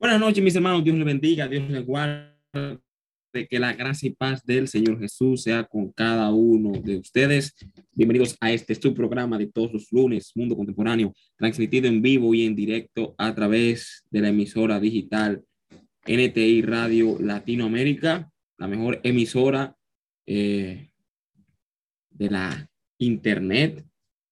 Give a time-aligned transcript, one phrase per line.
[0.00, 0.84] Buenas noches, mis hermanos.
[0.84, 2.30] Dios les bendiga, Dios les guarde.
[3.32, 7.52] Que la gracia y paz del Señor Jesús sea con cada uno de ustedes.
[7.92, 12.46] Bienvenidos a este su programa de todos los lunes, Mundo Contemporáneo, transmitido en vivo y
[12.46, 15.42] en directo a través de la emisora digital
[16.06, 19.76] NTI Radio Latinoamérica, la mejor emisora
[20.26, 20.90] eh,
[22.10, 23.84] de la Internet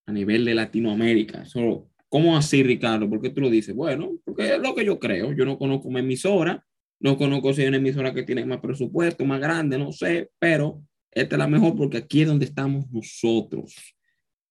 [0.06, 1.44] a nivel de Latinoamérica.
[1.44, 3.08] Solo ¿Cómo así, Ricardo?
[3.08, 3.74] ¿Por qué tú lo dices?
[3.74, 5.32] Bueno, porque es lo que yo creo.
[5.32, 6.64] Yo no conozco una emisora,
[7.00, 10.82] no conozco si hay una emisora que tiene más presupuesto, más grande, no sé, pero
[11.10, 13.74] esta es la mejor porque aquí es donde estamos nosotros.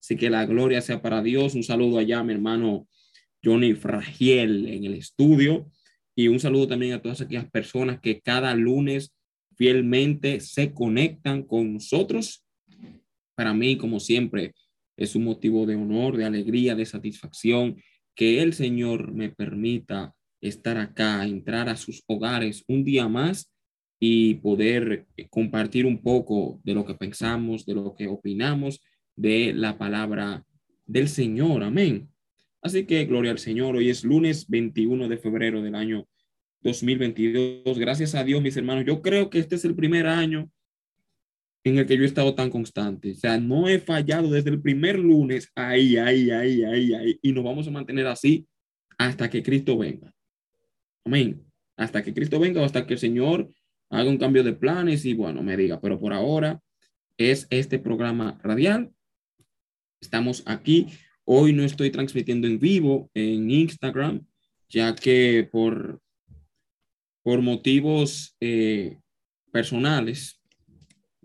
[0.02, 1.56] Así que la gloria sea para Dios.
[1.56, 2.88] Un saludo allá mi hermano
[3.44, 5.72] Johnny Fragiel en el estudio
[6.16, 9.16] y un saludo también a todas aquellas personas que cada lunes
[9.56, 12.46] fielmente se conectan con nosotros.
[13.36, 14.54] Para mí, como siempre,
[14.98, 17.78] es un motivo de honor, de alegría, de satisfacción
[18.16, 23.52] que el Señor me permita estar acá, entrar a sus hogares un día más
[24.00, 28.82] y poder compartir un poco de lo que pensamos, de lo que opinamos
[29.16, 30.46] de la palabra
[30.86, 31.64] del Señor.
[31.64, 32.10] Amén.
[32.62, 33.76] Así que gloria al Señor.
[33.76, 36.08] Hoy es lunes 21 de febrero del año
[36.62, 37.78] 2022.
[37.78, 38.86] Gracias a Dios, mis hermanos.
[38.86, 40.50] Yo creo que este es el primer año
[41.66, 43.12] en el que yo he estado tan constante.
[43.12, 47.20] O sea, no he fallado desde el primer lunes, ahí, ahí, ahí, ahí, ahí.
[47.24, 48.48] Y nos vamos a mantener así
[49.00, 50.14] hasta que Cristo venga.
[51.04, 51.44] Amén.
[51.76, 53.52] Hasta que Cristo venga o hasta que el Señor
[53.90, 55.82] haga un cambio de planes y bueno, me diga.
[55.82, 56.62] Pero por ahora
[57.18, 58.92] es este programa radial.
[60.00, 60.88] Estamos aquí.
[61.24, 64.24] Hoy no estoy transmitiendo en vivo en Instagram,
[64.70, 66.00] ya que por,
[67.24, 69.00] por motivos eh,
[69.52, 70.40] personales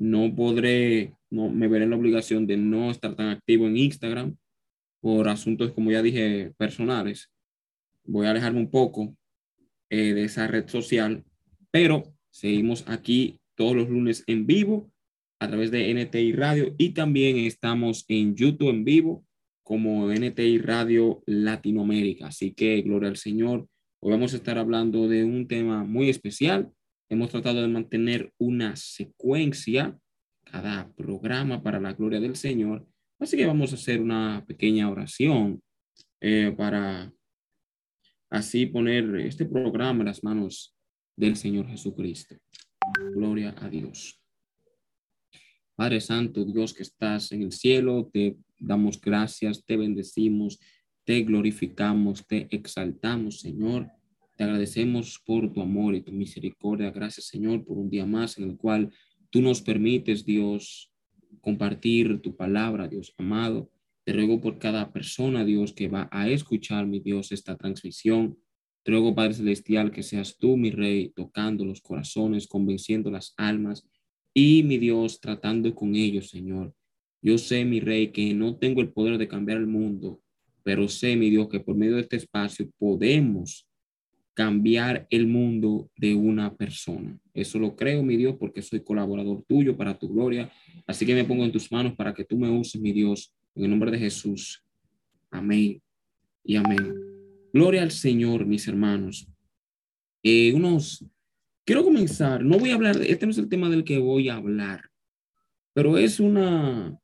[0.00, 4.36] no podré, no, me veré en la obligación de no estar tan activo en Instagram
[5.00, 7.30] por asuntos, como ya dije, personales.
[8.04, 9.14] Voy a alejarme un poco
[9.90, 11.22] eh, de esa red social,
[11.70, 14.90] pero seguimos aquí todos los lunes en vivo
[15.38, 19.26] a través de NTI Radio y también estamos en YouTube en vivo
[19.62, 22.28] como NTI Radio Latinoamérica.
[22.28, 23.68] Así que gloria al Señor.
[24.00, 26.72] Hoy vamos a estar hablando de un tema muy especial
[27.10, 29.98] Hemos tratado de mantener una secuencia,
[30.44, 32.86] cada programa para la gloria del Señor.
[33.18, 35.60] Así que vamos a hacer una pequeña oración
[36.20, 37.12] eh, para
[38.30, 40.76] así poner este programa en las manos
[41.16, 42.36] del Señor Jesucristo.
[43.12, 44.20] Gloria a Dios.
[45.74, 50.60] Padre Santo, Dios que estás en el cielo, te damos gracias, te bendecimos,
[51.04, 53.90] te glorificamos, te exaltamos, Señor.
[54.40, 56.90] Te agradecemos por tu amor y tu misericordia.
[56.90, 58.90] Gracias, Señor, por un día más en el cual
[59.28, 60.90] tú nos permites, Dios,
[61.42, 63.70] compartir tu palabra, Dios amado.
[64.02, 68.38] Te ruego por cada persona, Dios, que va a escuchar, mi Dios, esta transmisión.
[68.82, 73.86] Te ruego, Padre Celestial, que seas tú, mi Rey, tocando los corazones, convenciendo las almas
[74.32, 76.74] y, mi Dios, tratando con ellos, Señor.
[77.20, 80.22] Yo sé, mi Rey, que no tengo el poder de cambiar el mundo,
[80.62, 83.66] pero sé, mi Dios, que por medio de este espacio podemos
[84.34, 87.18] cambiar el mundo de una persona.
[87.34, 90.50] Eso lo creo, mi Dios, porque soy colaborador tuyo para tu gloria.
[90.86, 93.64] Así que me pongo en tus manos para que tú me uses, mi Dios, en
[93.64, 94.64] el nombre de Jesús.
[95.30, 95.80] Amén
[96.44, 96.94] y amén.
[97.52, 99.28] Gloria al Señor, mis hermanos.
[100.22, 101.04] Eh, unos,
[101.64, 104.36] quiero comenzar, no voy a hablar, este no es el tema del que voy a
[104.36, 104.90] hablar,
[105.72, 106.98] pero es una,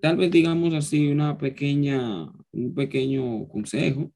[0.00, 4.12] tal vez digamos así, una pequeña, un pequeño consejo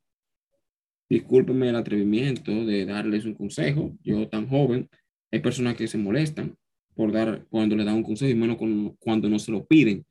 [1.08, 3.96] Discúlpeme el atrevimiento de darles un consejo.
[4.02, 4.88] Yo tan joven,
[5.30, 6.56] hay personas que se molestan
[6.94, 8.56] por dar cuando le dan un consejo y menos
[8.98, 10.04] cuando no se lo piden.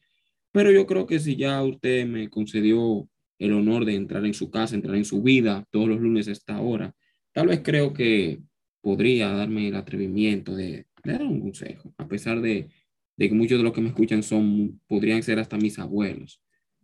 [0.51, 4.49] Pero yo creo que si ya usted me concedió el honor de entrar en su
[4.49, 6.95] casa, entrar en su vida todos los lunes a esta hora,
[7.33, 8.39] tal vez creo que
[8.81, 12.69] podría darme el atrevimiento de, dar un consejo, a pesar de,
[13.17, 16.41] que muchos de los que me escuchan son, podrían ser hasta mis abuelos.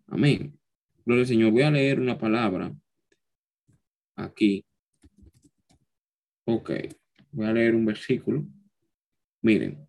[0.07, 0.59] Amén.
[1.05, 1.51] Gloria al Señor.
[1.51, 2.75] Voy a leer una palabra
[4.15, 4.65] aquí.
[6.45, 6.71] Ok,
[7.31, 8.45] voy a leer un versículo.
[9.41, 9.87] Miren.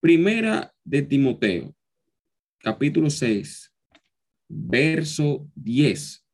[0.00, 1.74] Primera de Timoteo,
[2.58, 3.72] capítulo 6,
[4.48, 6.24] verso 10.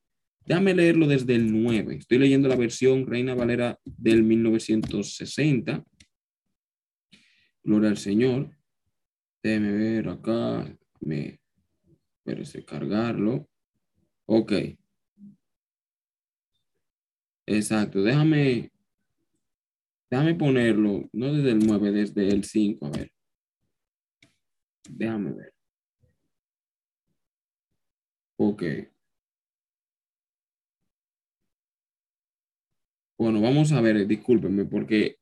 [0.45, 1.97] Déjame leerlo desde el 9.
[1.97, 5.85] Estoy leyendo la versión Reina Valera del 1960.
[7.63, 8.51] Gloria al Señor.
[9.43, 10.77] Déjeme ver acá.
[11.01, 11.41] Me
[12.25, 13.49] parece cargarlo.
[14.27, 14.53] Ok.
[17.53, 18.71] Exacto, déjame,
[20.09, 23.11] déjame ponerlo, no desde el 9, desde el 5, a ver.
[24.89, 25.53] Déjame ver.
[28.37, 28.63] Ok.
[33.19, 35.17] Bueno, vamos a ver, discúlpenme, porque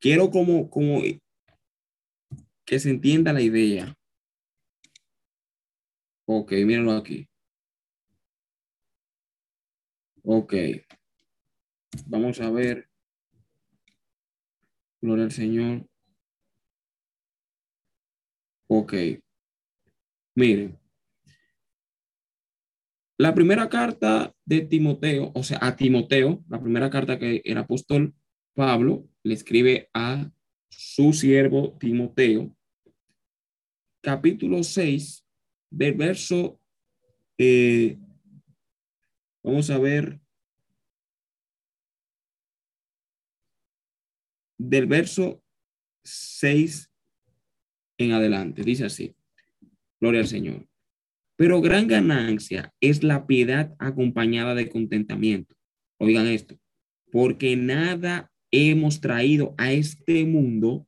[0.00, 1.00] quiero como, como
[2.64, 3.92] que se entienda la idea.
[6.26, 7.28] Ok, mírenlo aquí.
[10.22, 10.54] Ok.
[12.06, 12.88] Vamos a ver.
[15.00, 15.86] Gloria al Señor.
[18.68, 18.94] Ok.
[20.34, 20.78] Miren.
[23.18, 28.14] La primera carta de Timoteo, o sea, a Timoteo, la primera carta que el apóstol
[28.54, 30.30] Pablo le escribe a
[30.68, 32.56] su siervo Timoteo,
[34.00, 35.24] capítulo 6,
[35.70, 36.58] del verso,
[37.38, 37.98] eh,
[39.42, 40.21] vamos a ver,
[44.68, 45.42] del verso
[46.04, 46.90] 6
[47.98, 48.62] en adelante.
[48.62, 49.14] Dice así,
[50.00, 50.68] gloria al Señor.
[51.36, 55.54] Pero gran ganancia es la piedad acompañada de contentamiento.
[55.98, 56.58] Oigan esto,
[57.10, 60.86] porque nada hemos traído a este mundo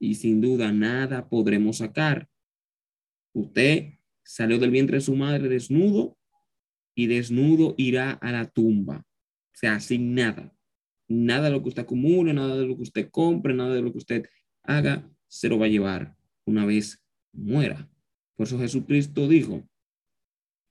[0.00, 2.28] y sin duda nada podremos sacar.
[3.34, 6.18] Usted salió del vientre de su madre desnudo
[6.94, 8.98] y desnudo irá a la tumba.
[8.98, 10.52] O sea, sin nada.
[11.12, 13.92] Nada de lo que usted acumule, nada de lo que usted compre, nada de lo
[13.92, 14.26] que usted
[14.62, 16.16] haga, se lo va a llevar
[16.46, 17.86] una vez muera.
[18.34, 19.62] Por eso Jesucristo dijo,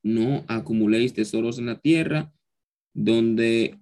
[0.04, 2.34] no acumuléis tesoros en la tierra,
[2.94, 3.80] donde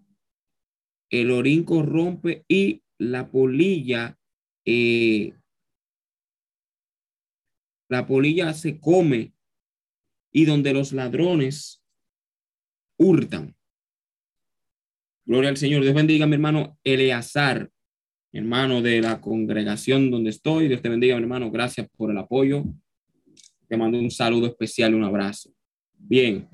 [1.10, 4.20] el orín corrompe y la polilla,
[4.66, 5.34] eh,
[7.90, 9.34] la polilla se come
[10.32, 11.82] y donde los ladrones
[12.98, 13.56] hurtan.
[15.30, 15.84] Gloria al Señor.
[15.84, 17.70] Dios bendiga a mi hermano Eleazar,
[18.31, 20.68] hermano de la congregación donde estoy.
[20.68, 21.52] Dios te bendiga, mi hermano.
[21.52, 22.66] Gracias por el apoyo.
[23.68, 25.54] Te mando un saludo especial, un abrazo.
[26.00, 26.50] Bien,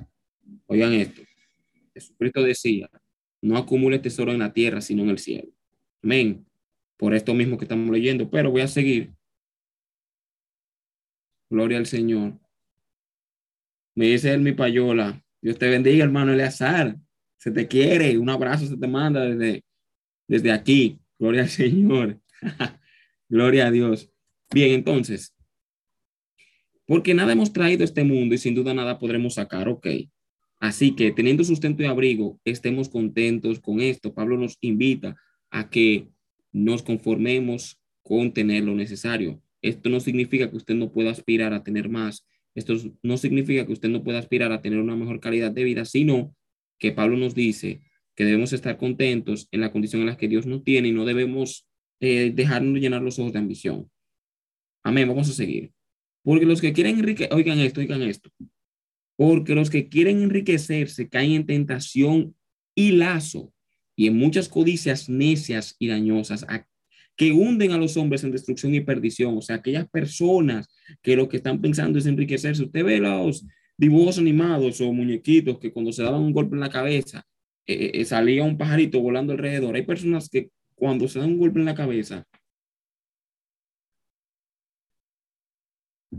[0.65, 1.21] oigan esto.
[1.93, 2.89] Jesucristo decía,
[3.41, 5.47] no acumule tesoro en la tierra, sino en el cielo.
[6.03, 6.45] Amén.
[6.97, 9.13] Por esto mismo que estamos leyendo, pero voy a seguir.
[11.49, 12.37] Gloria al Señor.
[13.95, 15.23] Me dice él mi payola.
[15.41, 16.97] Dios te bendiga, hermano Eleazar.
[17.37, 18.17] Se te quiere.
[18.17, 19.63] Un abrazo se te manda desde,
[20.27, 20.99] desde aquí.
[21.19, 22.19] Gloria al Señor.
[23.29, 24.11] Gloria a Dios.
[24.51, 25.35] Bien, entonces,
[26.85, 29.87] porque nada hemos traído a este mundo y sin duda nada podremos sacar, ok.
[30.59, 34.13] Así que teniendo sustento y abrigo, estemos contentos con esto.
[34.13, 35.15] Pablo nos invita
[35.49, 36.09] a que
[36.51, 39.41] nos conformemos con tener lo necesario.
[39.61, 42.25] Esto no significa que usted no pueda aspirar a tener más.
[42.53, 45.85] Esto no significa que usted no pueda aspirar a tener una mejor calidad de vida,
[45.85, 46.35] sino
[46.79, 47.81] que Pablo nos dice
[48.15, 51.05] que debemos estar contentos en la condición en la que Dios nos tiene y no
[51.05, 51.67] debemos
[51.99, 53.89] eh, dejarnos llenar los ojos de ambición.
[54.83, 55.71] Amén, vamos a seguir.
[56.23, 58.29] Porque los que quieren enriquecer, oigan esto, oigan esto.
[59.15, 62.35] Porque los que quieren enriquecerse caen en tentación
[62.73, 63.53] y lazo
[63.95, 66.45] y en muchas codicias necias y dañosas
[67.15, 69.37] que hunden a los hombres en destrucción y perdición.
[69.37, 70.67] O sea, aquellas personas
[71.01, 72.63] que lo que están pensando es enriquecerse.
[72.63, 73.45] Usted ve los
[73.77, 77.25] dibujos animados o muñequitos que cuando se daban un golpe en la cabeza,
[77.67, 79.75] eh, eh, salía un pajarito volando alrededor.
[79.75, 82.25] Hay personas que cuando se dan un golpe en la cabeza,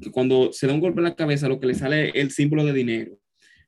[0.01, 2.65] que cuando se da un golpe en la cabeza, lo que le sale el símbolo
[2.65, 3.19] de dinero.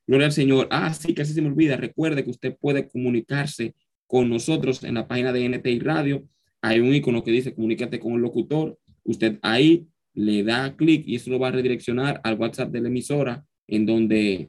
[0.06, 0.68] Gloria al Señor.
[0.70, 1.76] Ah, sí, casi se me olvida.
[1.76, 3.74] Recuerde que usted puede comunicarse
[4.06, 6.26] con nosotros en la página de NTI Radio.
[6.62, 8.78] Hay un icono que dice comunícate con el locutor.
[9.04, 12.88] Usted ahí le da clic y eso lo va a redireccionar al WhatsApp de la
[12.88, 14.48] emisora en donde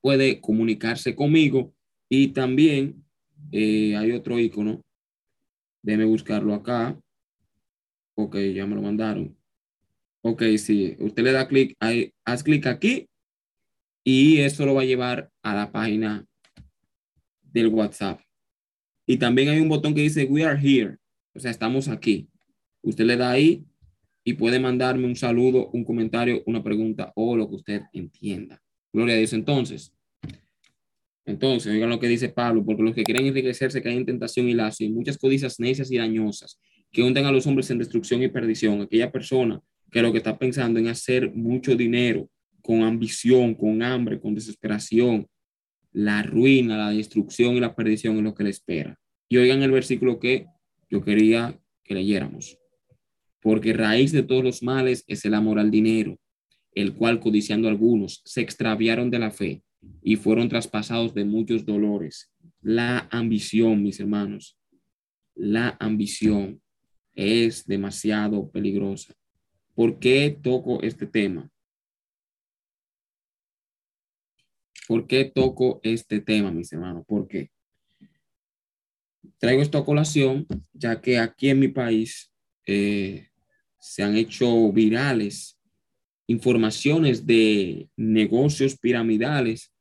[0.00, 1.74] puede comunicarse conmigo.
[2.08, 3.04] Y también
[3.52, 4.82] eh, hay otro icono.
[5.82, 6.98] Déjeme buscarlo acá.
[8.16, 9.36] Ok, ya me lo mandaron.
[10.22, 11.76] Ok, sí, usted le da clic,
[12.24, 13.06] haz clic aquí
[14.02, 16.26] y eso lo va a llevar a la página
[17.42, 18.20] del WhatsApp.
[19.06, 20.98] Y también hay un botón que dice We are here,
[21.34, 22.28] o sea, estamos aquí.
[22.82, 23.64] Usted le da ahí
[24.28, 28.60] y puede mandarme un saludo, un comentario, una pregunta o lo que usted entienda.
[28.92, 29.32] Gloria a Dios.
[29.32, 29.94] Entonces,
[31.24, 34.54] entonces, oigan lo que dice Pablo, porque los que quieren enriquecerse caen en tentación y
[34.54, 36.58] lazo y muchas codicias necias y dañosas
[36.90, 38.82] que hunden a los hombres en destrucción y perdición.
[38.82, 39.60] Aquella persona
[39.92, 42.28] que lo que está pensando en hacer mucho dinero
[42.62, 45.28] con ambición, con hambre, con desesperación,
[45.92, 48.98] la ruina, la destrucción y la perdición es lo que le espera.
[49.28, 50.46] Y oigan el versículo que
[50.90, 52.58] yo quería que leyéramos.
[53.46, 56.18] Porque raíz de todos los males es el amor al dinero,
[56.72, 59.62] el cual codiciando algunos se extraviaron de la fe
[60.02, 62.32] y fueron traspasados de muchos dolores.
[62.60, 64.58] La ambición, mis hermanos,
[65.36, 66.60] la ambición
[67.14, 69.14] es demasiado peligrosa.
[69.76, 71.48] ¿Por qué toco este tema?
[74.88, 77.04] ¿Por qué toco este tema, mis hermanos?
[77.06, 77.52] ¿Por qué?
[79.38, 82.32] traigo esto a colación, ya que aquí en mi país
[82.66, 83.28] eh,
[83.86, 85.58] se han hecho virales
[86.26, 89.72] informaciones de negocios piramidales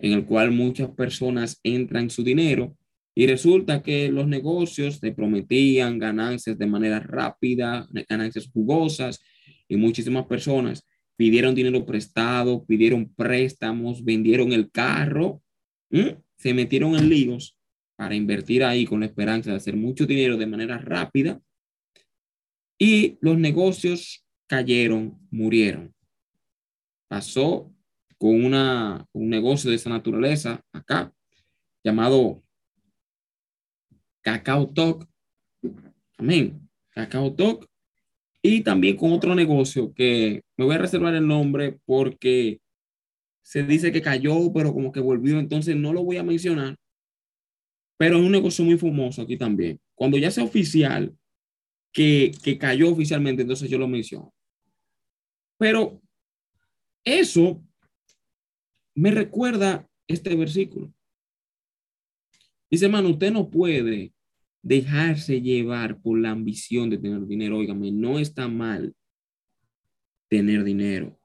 [0.00, 2.76] en el cual muchas personas entran su dinero
[3.14, 9.20] y resulta que los negocios te prometían ganancias de manera rápida, ganancias jugosas
[9.68, 10.84] y muchísimas personas
[11.16, 15.40] pidieron dinero prestado, pidieron préstamos, vendieron el carro,
[16.36, 17.56] se metieron en líos
[17.94, 21.40] para invertir ahí con la esperanza de hacer mucho dinero de manera rápida
[22.84, 25.94] y los negocios cayeron, murieron.
[27.06, 27.72] Pasó
[28.18, 31.14] con una, un negocio de esa naturaleza acá,
[31.84, 32.42] llamado
[34.20, 35.08] Cacao Talk.
[36.18, 36.68] Amén.
[36.90, 37.70] Cacao Talk.
[38.42, 42.60] Y también con otro negocio que me voy a reservar el nombre porque
[43.44, 46.74] se dice que cayó, pero como que volvió, entonces no lo voy a mencionar.
[47.96, 49.78] Pero es un negocio muy famoso aquí también.
[49.94, 51.16] Cuando ya sea oficial,
[51.92, 54.32] que, cayó oficialmente, entonces yo lo menciono.
[55.58, 56.00] Pero
[57.04, 57.62] eso
[58.94, 60.92] me recuerda este versículo.
[62.70, 64.12] Dice, hermano, usted no puede
[64.62, 67.58] dejarse llevar por la ambición de tener dinero.
[67.58, 68.94] Óigame, no está mal
[70.28, 71.18] tener dinero.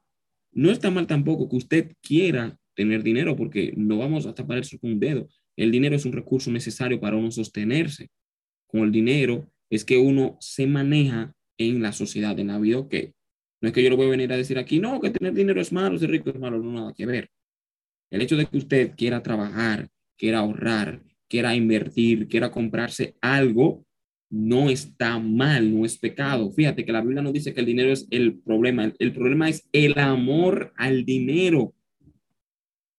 [0.52, 4.78] No está mal tampoco que usted quiera tener dinero, porque no vamos a tapar eso
[4.80, 5.28] con un dedo.
[5.56, 8.10] El dinero es un recurso necesario para uno sostenerse.
[8.68, 12.96] Con el dinero es que uno se maneja en la sociedad, en la vida, ok.
[13.62, 15.60] No es que yo lo voy a venir a decir aquí, no, que tener dinero
[15.60, 17.30] es malo, ser rico es malo, no nada que ver.
[18.12, 23.86] El hecho de que usted quiera trabajar, quiera ahorrar, quiera invertir, quiera comprarse algo,
[24.30, 26.52] no está mal, no es pecado.
[26.52, 29.68] Fíjate que la Biblia no dice que el dinero es el problema, el problema es
[29.72, 31.74] el amor al dinero.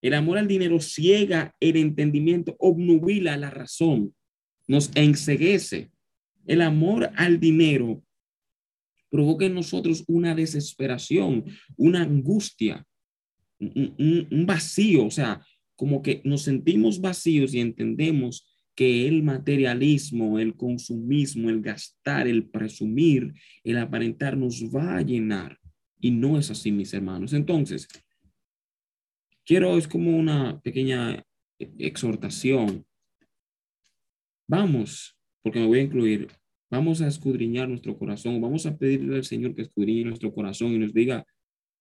[0.00, 4.14] El amor al dinero ciega el entendimiento, obnubila la razón,
[4.66, 5.90] nos enseguece.
[6.48, 8.02] El amor al dinero
[9.10, 11.44] provoca en nosotros una desesperación,
[11.76, 12.84] una angustia,
[13.60, 15.44] un, vacío, o sea,
[15.76, 22.48] como que nos sentimos vacíos y entendemos que el materialismo, el consumismo, el gastar, el
[22.48, 25.58] presumir, el aparentar nos va a llenar.
[26.00, 27.32] Y no es así, mis hermanos.
[27.32, 27.88] Entonces,
[29.44, 31.24] quiero, es como una pequeña
[31.58, 32.86] exhortación.
[34.46, 36.28] Vamos, porque me voy a incluir,
[36.70, 40.78] vamos a escudriñar nuestro corazón, vamos a pedirle al Señor que escudriñe nuestro corazón y
[40.78, 41.26] nos diga,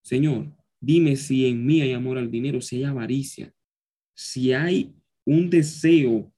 [0.02, 3.54] Señor, dime si en mí hay amor al dinero, si hay avaricia,
[4.16, 4.94] si hay
[5.26, 6.32] un deseo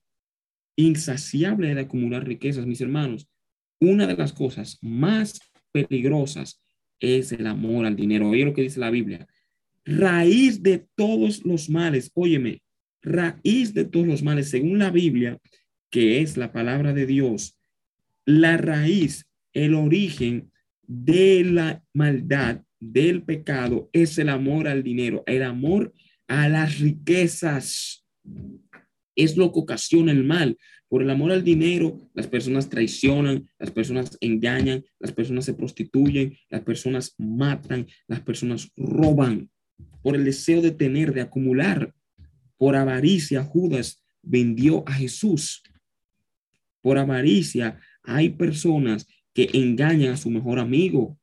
[0.76, 3.28] insaciable de acumular riquezas, mis hermanos.
[3.80, 5.40] Una de las cosas más
[5.72, 6.62] peligrosas
[6.98, 8.28] es el amor al dinero.
[8.28, 9.26] Oye lo que dice la Biblia.
[9.84, 12.62] Raíz de todos los males, óyeme,
[13.02, 15.38] raíz de todos los males, según la Biblia,
[15.90, 17.59] que es la palabra de Dios,
[18.38, 20.52] la raíz, el origen
[20.86, 25.92] de la maldad, del pecado, es el amor al dinero, el amor
[26.28, 28.06] a las riquezas.
[29.14, 30.56] Es lo que ocasiona el mal.
[30.88, 36.36] Por el amor al dinero, las personas traicionan, las personas engañan, las personas se prostituyen,
[36.48, 39.50] las personas matan, las personas roban.
[40.02, 41.94] Por el deseo de tener, de acumular.
[42.56, 45.62] Por avaricia, Judas vendió a Jesús.
[46.80, 47.78] Por avaricia,
[48.14, 51.18] hay personas que engañan a su mejor amigo.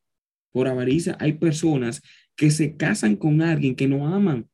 [0.52, 2.02] Por avaricia, hay personas
[2.36, 4.48] que se casan con alguien que no aman.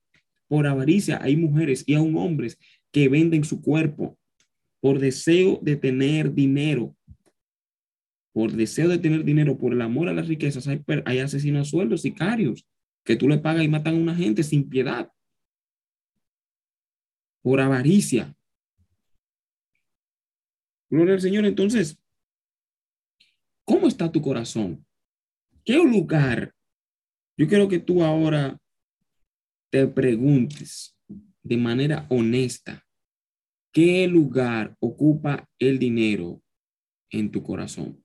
[0.48, 2.58] Por avaricia, hay mujeres y aún hombres
[2.90, 4.18] que venden su cuerpo
[4.80, 6.94] por deseo de tener dinero.
[8.32, 12.66] Por deseo de tener dinero, por el amor a las riquezas, hay, asesinos sueldos, sicarios,
[13.04, 15.10] que tú le pagas y matan a una gente sin piedad.
[17.42, 18.36] Por avaricia.
[20.90, 21.46] Gloria al Señor.
[21.46, 21.98] Entonces,
[23.64, 24.84] ¿cómo está tu corazón?
[25.64, 26.54] ¿Qué lugar?
[27.36, 28.60] Yo quiero que tú ahora
[29.70, 30.96] te preguntes
[31.42, 32.86] de manera honesta,
[33.72, 36.40] ¿qué lugar ocupa el dinero
[37.10, 38.02] en tu corazón?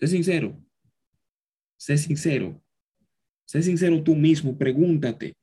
[0.00, 0.58] Sé sincero,
[1.76, 2.62] sé sincero,
[3.44, 5.36] sé sincero tú mismo, pregúntate,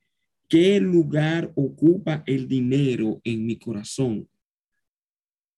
[0.48, 4.28] ¿qué lugar ocupa el dinero en mi corazón?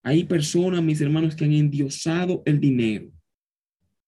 [0.02, 3.13] Hay personas, mis hermanos, que han endiosado el dinero.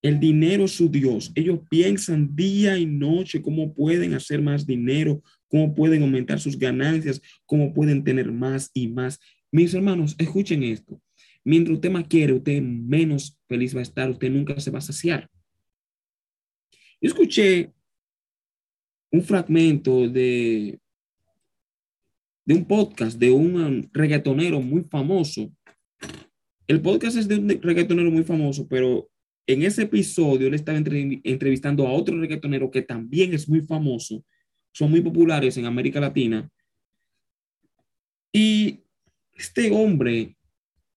[0.03, 1.33] El dinero es su Dios.
[1.35, 7.21] Ellos piensan día y noche cómo pueden hacer más dinero, cómo pueden aumentar sus ganancias,
[7.45, 9.19] cómo pueden tener más y más.
[9.51, 11.01] Mis hermanos, escuchen esto.
[11.45, 14.83] Mientras usted más quiere, usted menos feliz va a estar, usted nunca se va a
[14.83, 15.31] saciar.
[17.01, 17.73] Yo escuché
[19.13, 20.79] un fragmento de,
[22.45, 25.51] de un podcast de un reggaetonero muy famoso
[26.67, 29.09] El podcast es de un reggaetonero muy famoso, pero
[29.47, 34.25] en ese episodio él estaba entrevistando a otro reggaetonero que también es muy famoso,
[34.73, 36.51] son muy populares en América Latina.
[38.33, 38.81] Y
[39.35, 40.37] este hombre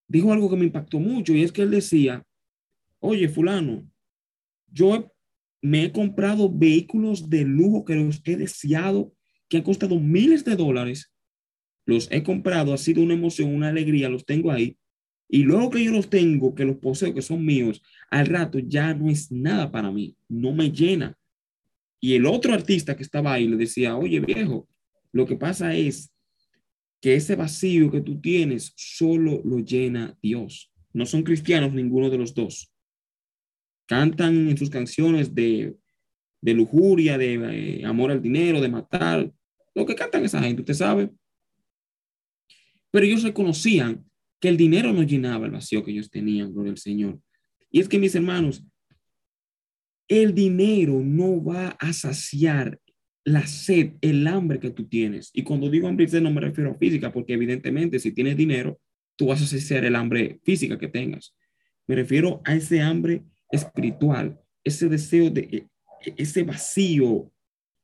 [0.07, 2.25] dijo algo que me impactó mucho y es que él decía,
[2.99, 3.87] oye, fulano,
[4.67, 5.13] yo
[5.61, 9.13] me he comprado vehículos de lujo que los he deseado,
[9.47, 11.13] que han costado miles de dólares.
[11.85, 14.77] Los he comprado, ha sido una emoción, una alegría, los tengo ahí.
[15.31, 18.95] Y luego que yo los tengo, que los poseo, que son míos, al rato ya
[18.95, 21.15] no es nada para mí, no me llena.
[22.01, 24.67] Y el otro artista que estaba ahí le decía, oye viejo,
[25.11, 26.11] lo que pasa es
[26.99, 30.71] que ese vacío que tú tienes solo lo llena Dios.
[30.93, 32.71] No son cristianos ninguno de los dos.
[33.85, 35.75] Cantan en sus canciones de,
[36.41, 39.31] de lujuria, de eh, amor al dinero, de matar,
[39.75, 41.11] lo que cantan esa gente, usted sabe.
[42.91, 44.08] Pero ellos reconocían
[44.39, 47.19] que el dinero no llenaba el vacío que ellos tenían, gloria al Señor.
[47.71, 48.63] Y es que mis hermanos,
[50.07, 52.79] el dinero no va a saciar
[53.23, 55.29] la sed, el hambre que tú tienes.
[55.33, 58.79] Y cuando digo hambre, no me refiero a física, porque evidentemente si tienes dinero,
[59.15, 61.35] tú vas a saciar el hambre física que tengas.
[61.87, 65.57] Me refiero a ese hambre espiritual, ese deseo de e,
[66.05, 67.31] e, ese vacío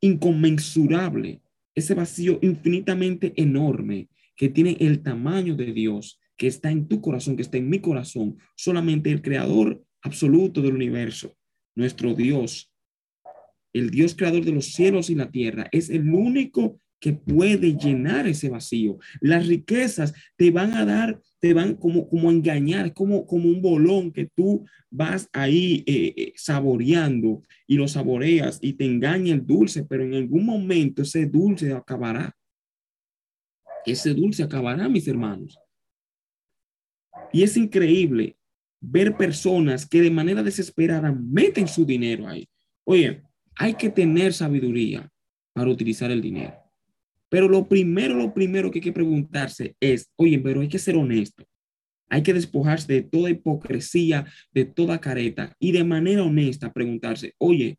[0.02, 1.42] inconmensurable,
[1.76, 7.36] ese vacío infinitamente enorme que tiene el tamaño de Dios, que está en tu corazón,
[7.36, 11.36] que está en mi corazón, solamente el creador absoluto del universo,
[11.76, 12.72] nuestro Dios,
[13.74, 18.26] el Dios creador de los cielos y la tierra, es el único que puede llenar
[18.26, 18.98] ese vacío.
[19.20, 23.62] Las riquezas te van a dar, te van como, como a engañar, como, como un
[23.62, 29.46] bolón que tú vas ahí eh, eh, saboreando y lo saboreas y te engaña el
[29.46, 32.36] dulce, pero en algún momento ese dulce acabará.
[33.86, 35.60] Ese dulce acabará, mis hermanos.
[37.36, 38.38] Y es increíble
[38.80, 42.48] ver personas que de manera desesperada meten su dinero ahí.
[42.86, 43.24] Oye,
[43.58, 45.12] hay que tener sabiduría
[45.52, 46.54] para utilizar el dinero.
[47.28, 50.96] Pero lo primero, lo primero que hay que preguntarse es, oye, pero hay que ser
[50.96, 51.44] honesto.
[52.08, 57.78] Hay que despojarse de toda hipocresía, de toda careta y de manera honesta preguntarse, oye,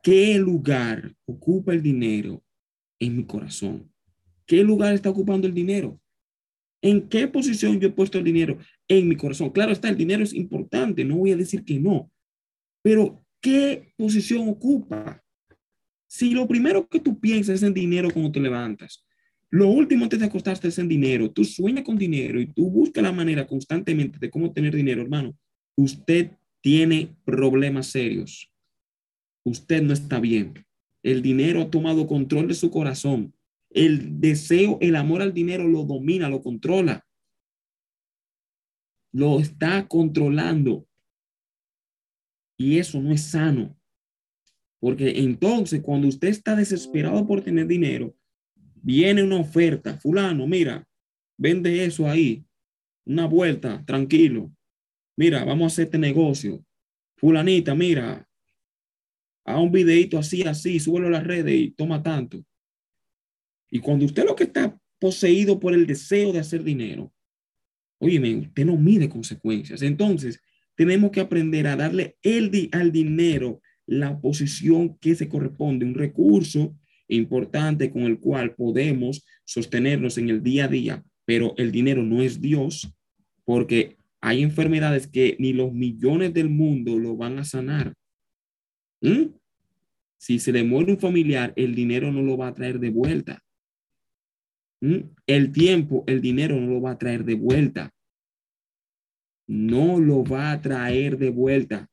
[0.00, 2.40] ¿qué lugar ocupa el dinero
[3.00, 3.90] en mi corazón?
[4.46, 5.98] ¿Qué lugar está ocupando el dinero?
[6.82, 9.50] ¿En qué posición yo he puesto el dinero en mi corazón?
[9.50, 12.10] Claro está, el dinero es importante, no voy a decir que no,
[12.82, 15.22] pero ¿qué posición ocupa?
[16.08, 19.06] Si lo primero que tú piensas es en dinero cuando te levantas,
[19.48, 23.04] lo último antes de acostarte es en dinero, tú sueñas con dinero y tú buscas
[23.04, 25.36] la manera constantemente de cómo tener dinero, hermano,
[25.76, 28.50] usted tiene problemas serios.
[29.44, 30.64] Usted no está bien.
[31.02, 33.34] El dinero ha tomado control de su corazón.
[33.74, 37.06] El deseo, el amor al dinero lo domina, lo controla.
[39.12, 40.86] Lo está controlando.
[42.58, 43.76] Y eso no es sano.
[44.78, 48.14] Porque entonces cuando usted está desesperado por tener dinero,
[48.82, 49.98] viene una oferta.
[49.98, 50.86] Fulano, mira,
[51.38, 52.44] vende eso ahí.
[53.04, 54.52] Una vuelta, tranquilo.
[55.16, 56.64] Mira, vamos a hacer este negocio.
[57.16, 58.28] Fulanita, mira,
[59.44, 62.44] a un videito así, así, súbelo a las redes y toma tanto.
[63.74, 67.10] Y cuando usted lo que está poseído por el deseo de hacer dinero,
[67.98, 69.80] oye, usted no mide consecuencias.
[69.80, 70.42] Entonces,
[70.76, 76.76] tenemos que aprender a darle el al dinero la posición que se corresponde, un recurso
[77.08, 82.20] importante con el cual podemos sostenernos en el día a día, pero el dinero no
[82.20, 82.94] es Dios,
[83.46, 87.94] porque hay enfermedades que ni los millones del mundo lo van a sanar.
[89.00, 89.28] ¿Mm?
[90.18, 93.42] Si se le muere un familiar, el dinero no lo va a traer de vuelta.
[94.82, 95.14] ¿Mm?
[95.28, 97.94] El tiempo, el dinero no lo va a traer de vuelta.
[99.46, 101.88] No lo va a traer de vuelta.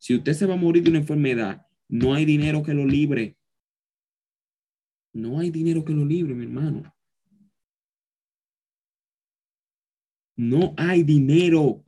[0.00, 3.36] Si usted se va a morir de una enfermedad, no hay dinero que lo libre.
[5.12, 6.94] No hay dinero que lo libre, mi hermano.
[10.34, 11.84] No hay dinero.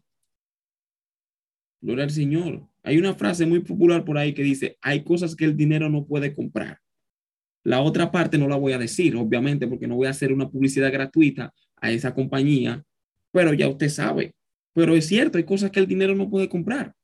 [1.80, 2.68] Gloria al Señor.
[2.82, 6.06] Hay una frase muy popular por ahí que dice, hay cosas que el dinero no
[6.06, 6.78] puede comprar.
[7.64, 10.48] La otra parte no la voy a decir, obviamente, porque no voy a hacer una
[10.48, 12.82] publicidad gratuita a esa compañía,
[13.32, 14.34] pero ya usted sabe.
[14.72, 16.94] Pero es cierto, hay cosas que el dinero no puede comprar.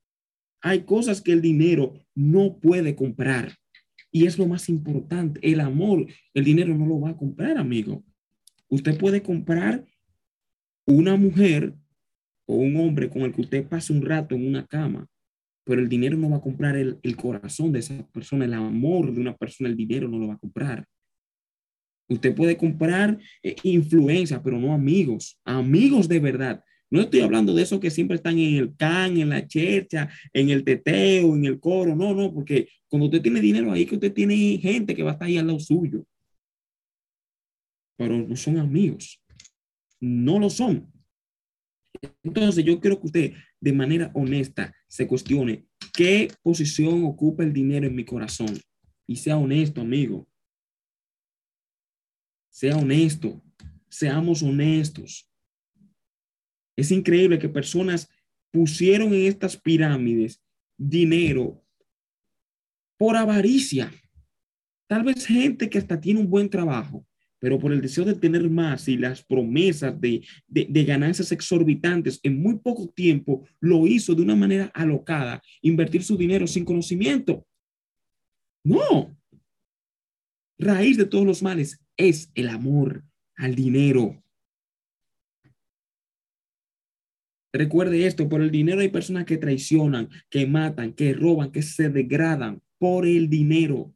[0.62, 3.54] Hay cosas que el dinero no puede comprar.
[4.10, 8.02] Y es lo más importante, el amor, el dinero no lo va a comprar, amigo.
[8.68, 9.84] Usted puede comprar
[10.86, 11.74] una mujer
[12.46, 15.06] o un hombre con el que usted pase un rato en una cama,
[15.66, 19.20] pero el dinero no va a comprar el, corazón de esa persona, el amor de
[19.20, 20.86] una persona, el dinero no lo va a comprar.
[22.08, 26.62] Usted puede comprar eh, influencia, pero no amigos, amigos de verdad.
[26.88, 30.50] No estoy hablando de esos que siempre están en el can, en la chercha, en
[30.50, 31.96] el teteo, en el coro.
[31.96, 35.12] No, no, porque cuando usted tiene dinero ahí, que usted tiene gente que va a
[35.14, 36.06] estar ahí al lado suyo.
[37.96, 39.20] Pero no son amigos.
[39.98, 40.92] No lo son.
[42.22, 47.86] Entonces yo quiero que usted de manera honesta se cuestione qué posición ocupa el dinero
[47.86, 48.58] en mi corazón.
[49.06, 50.28] Y sea honesto, amigo.
[52.50, 53.42] Sea honesto.
[53.88, 55.30] Seamos honestos.
[56.76, 58.10] Es increíble que personas
[58.50, 60.42] pusieron en estas pirámides
[60.76, 61.62] dinero
[62.98, 63.90] por avaricia.
[64.88, 67.06] Tal vez gente que hasta tiene un buen trabajo,
[67.38, 72.40] pero por el deseo de tener más y las promesas de, de, ganancias exorbitantes en
[72.40, 77.46] muy poco tiempo, lo hizo de una manera alocada, invertir su dinero sin conocimiento.
[78.64, 79.16] No.
[80.58, 83.04] Raíz de todos los males es el amor
[83.36, 84.22] al dinero.
[87.52, 91.88] Recuerde esto, por el dinero hay personas que traicionan, que matan, que roban, que se
[91.88, 93.94] degradan por el dinero.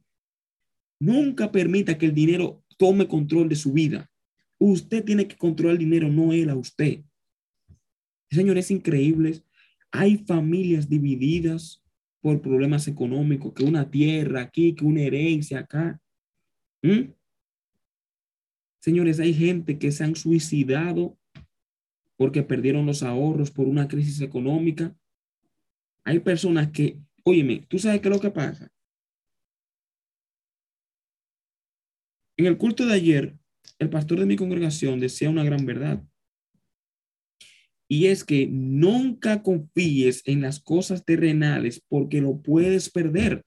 [0.99, 4.09] Nunca permita que el dinero tome control de su vida.
[4.57, 7.03] Usted tiene que controlar el dinero, no él a usted.
[8.31, 9.43] Señores, increíbles.
[9.91, 11.83] Hay familias divididas
[12.21, 16.01] por problemas económicos, que una tierra aquí, que una herencia acá.
[16.81, 17.11] ¿Mm?
[18.79, 21.15] Señores, hay gente que se han suicidado
[22.17, 24.95] porque perdieron los ahorros por una crisis económica.
[26.03, 28.71] Hay personas que, óyeme, ¿tú sabes qué es lo que pasa?
[32.41, 33.37] En el culto de ayer,
[33.77, 36.03] el pastor de mi congregación decía una gran verdad.
[37.87, 43.43] Y es que nunca confíes en las cosas terrenales porque lo puedes perder.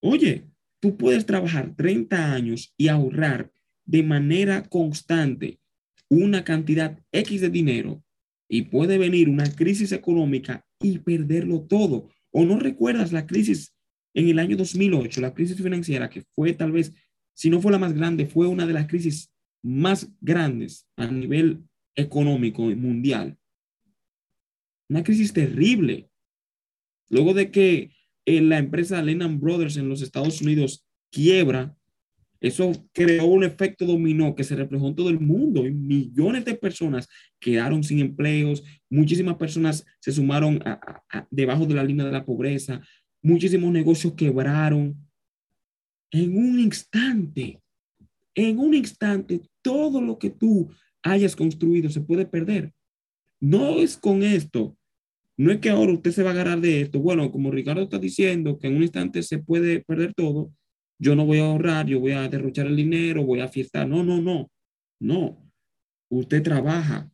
[0.00, 0.46] Oye,
[0.80, 3.52] tú puedes trabajar 30 años y ahorrar
[3.84, 5.60] de manera constante
[6.08, 8.02] una cantidad X de dinero
[8.48, 12.08] y puede venir una crisis económica y perderlo todo.
[12.30, 13.74] ¿O no recuerdas la crisis
[14.14, 16.94] en el año 2008, la crisis financiera que fue tal vez,
[17.38, 21.62] si no fue la más grande, fue una de las crisis más grandes a nivel
[21.94, 23.38] económico mundial?
[24.88, 26.10] Una crisis terrible.
[27.08, 27.92] Luego de que
[28.26, 31.76] eh, la empresa Lehman Brothers en los Estados Unidos quiebra,
[32.40, 36.56] eso creó un efecto dominó que se reflejó en todo el mundo y millones de
[36.56, 40.60] personas quedaron sin empleos, muchísimas personas se sumaron
[41.30, 42.80] debajo de la línea de la pobreza,
[43.22, 45.07] muchísimos negocios quebraron.
[46.10, 47.60] En un instante,
[48.34, 50.70] en un instante, todo lo que tú
[51.02, 52.72] hayas construido se puede perder.
[53.40, 54.76] No es con esto,
[55.36, 56.98] no es que ahora usted se va a agarrar de esto.
[56.98, 60.52] Bueno, como Ricardo está diciendo que en un instante se puede perder todo,
[60.98, 63.88] yo no voy a ahorrar, yo voy a derrochar el dinero, voy a fiestar.
[63.88, 64.50] No, no, no,
[65.00, 65.38] no.
[66.10, 67.10] Usted trabaja,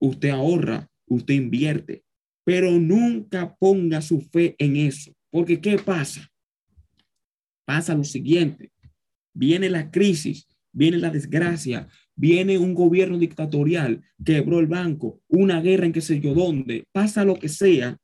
[0.00, 2.02] usted ahorra, usted invierte,
[2.44, 6.29] pero nunca ponga su fe en eso, porque ¿qué pasa?
[7.70, 8.72] Pasa lo siguiente,
[9.32, 15.86] viene la crisis, viene la desgracia, viene un gobierno dictatorial, quebró el banco, una guerra
[15.86, 17.96] en qué sé yo dónde, pasa lo que sea,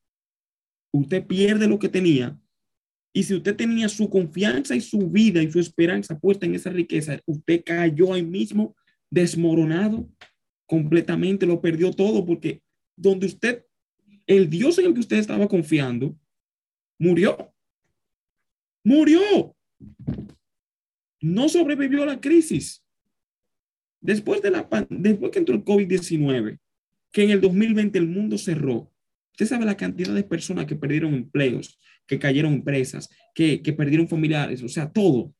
[0.93, 2.39] usted pierde lo que tenía
[3.13, 6.71] y si usted tenía su confianza y su vida y su esperanza puesta en esa
[6.71, 8.77] riqueza, usted cayó ahí mismo
[9.11, 10.09] desmoronado
[10.65, 12.63] completamente, lo perdió todo porque
[12.95, 13.65] donde usted,
[14.29, 16.17] el Dios en el que usted estaba confiando,
[17.01, 17.53] murió.
[18.85, 19.56] Murió.
[21.21, 22.85] No sobrevivió a la crisis.
[24.01, 26.59] Después de la después que entró el COVID-19,
[27.13, 28.93] que en el 2020 el mundo cerró,
[29.37, 34.09] Usted sabe la cantidad de personas que perdieron empleos, que cayeron empresas, que, que perdieron
[34.09, 35.35] familiares, o sea, todo.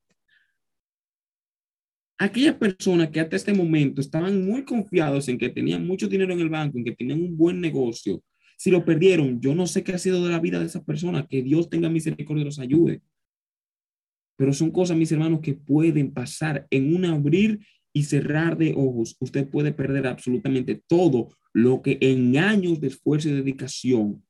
[2.19, 6.41] Aquellas personas que hasta este momento estaban muy confiados en que tenían mucho dinero en
[6.41, 8.23] el banco, en que tenían un buen negocio,
[8.59, 11.27] si lo perdieron, yo no sé qué ha sido de la vida de esas personas,
[11.27, 13.01] que Dios tenga misericordia y los ayude.
[14.37, 17.61] Pero son cosas, mis hermanos, que pueden pasar en un abrir
[17.93, 19.17] y cerrar de ojos.
[19.21, 24.23] Usted puede perder absolutamente todo lo que en años de esfuerzo y dedicación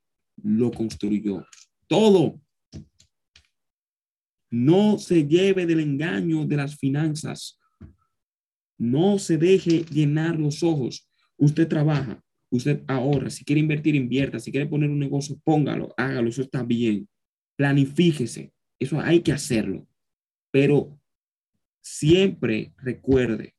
[0.43, 1.45] lo construyó.
[1.89, 2.41] Todo.
[4.51, 7.59] No se lleve del engaño de las finanzas.
[8.79, 11.11] No se deje llenar los ojos.
[11.37, 13.31] Usted trabaja, usted ahorra.
[13.31, 14.39] Si quiere invertir, invierta.
[14.39, 16.29] Si quiere poner un negocio, póngalo, hágalo.
[16.29, 17.09] Eso está bien.
[17.57, 18.53] Planifíjese.
[18.79, 19.89] Eso hay que hacerlo.
[20.51, 20.99] Pero
[21.81, 23.55] siempre recuerde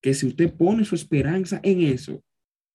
[0.00, 2.22] que si usted pone su esperanza en eso,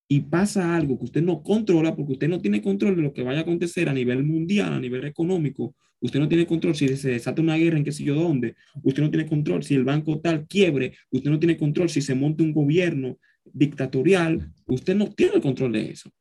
[0.07, 3.23] y pasa algo que usted no controla, porque usted no tiene control de lo que
[3.23, 7.09] vaya a acontecer a nivel mundial, a nivel económico, usted no tiene control si se
[7.09, 10.19] desata una guerra en qué sé yo dónde, usted no tiene control si el banco
[10.19, 15.35] tal quiebre, usted no tiene control si se monta un gobierno dictatorial, usted no tiene
[15.35, 16.11] el control de eso.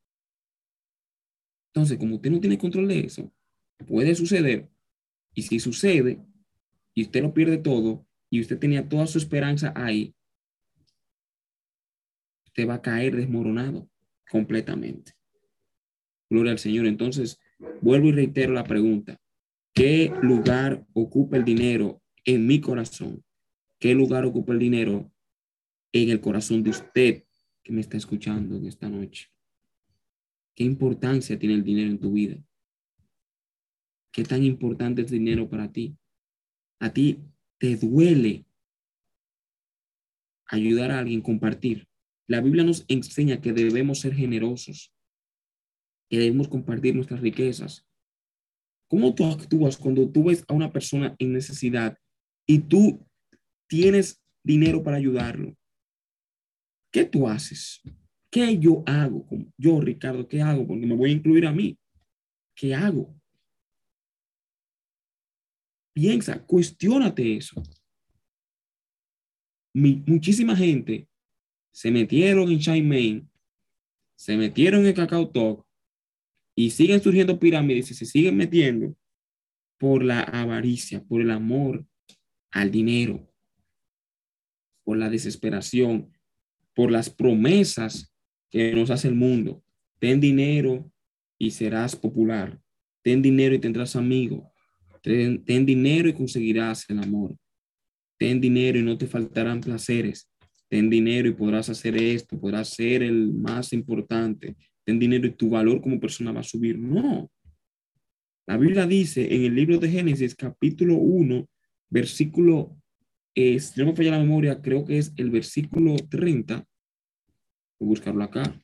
[1.74, 3.30] Entonces, como usted no tiene control de eso,
[3.86, 4.68] puede suceder,
[5.34, 6.20] y si sucede,
[6.94, 10.14] y usted lo pierde todo, y usted tenía toda su esperanza ahí,
[12.46, 13.88] usted va a caer desmoronado
[14.30, 15.12] completamente.
[16.30, 16.86] Gloria al Señor.
[16.86, 17.38] Entonces,
[17.80, 19.20] vuelvo y reitero la pregunta.
[19.72, 23.24] ¿Qué lugar ocupa el dinero en mi corazón?
[23.78, 25.12] ¿Qué lugar ocupa el dinero
[25.92, 27.24] en el corazón de usted
[27.62, 29.28] que me está escuchando en esta noche?
[30.54, 32.36] ¿Qué importancia tiene el dinero en tu vida?
[34.12, 35.96] ¿Qué tan importante es el dinero para ti?
[36.84, 37.18] A ti
[37.58, 38.44] te duele
[40.44, 41.88] ayudar a alguien, compartir.
[42.26, 44.92] La Biblia nos enseña que debemos ser generosos,
[46.10, 47.86] que debemos compartir nuestras riquezas.
[48.86, 51.96] ¿Cómo tú actúas cuando tú ves a una persona en necesidad
[52.46, 53.02] y tú
[53.66, 55.56] tienes dinero para ayudarlo?
[56.92, 57.80] ¿Qué tú haces?
[58.30, 59.26] ¿Qué yo hago?
[59.56, 60.66] Yo, Ricardo, ¿qué hago?
[60.66, 61.78] Porque me voy a incluir a mí.
[62.54, 63.18] ¿Qué hago?
[65.94, 67.62] Piensa, cuestionate eso.
[69.72, 71.08] muchísima gente
[71.72, 73.26] se metieron en Shine
[74.16, 75.66] se metieron en Cacao Talk
[76.54, 78.96] y siguen surgiendo pirámides y se siguen metiendo
[79.78, 81.84] por la avaricia, por el amor
[82.50, 83.28] al dinero,
[84.84, 86.12] por la desesperación,
[86.74, 88.12] por las promesas
[88.50, 89.64] que nos hace el mundo.
[89.98, 90.90] Ten dinero
[91.38, 92.60] y serás popular.
[93.02, 94.53] Ten dinero y tendrás amigos.
[95.04, 97.36] Ten, dinero y conseguirás el amor.
[98.18, 100.30] Ten dinero y no te faltarán placeres.
[100.66, 104.56] Ten dinero y podrás hacer esto, podrás ser el más importante.
[104.82, 106.78] Ten dinero y tu valor como persona va a subir.
[106.78, 107.30] No.
[108.46, 111.46] La Biblia dice en el libro de Génesis, capítulo 1,
[111.90, 112.74] versículo,
[113.34, 116.66] eh, si no me falla la memoria, creo que es el versículo 30.
[117.78, 118.58] Voy a buscarlo acá.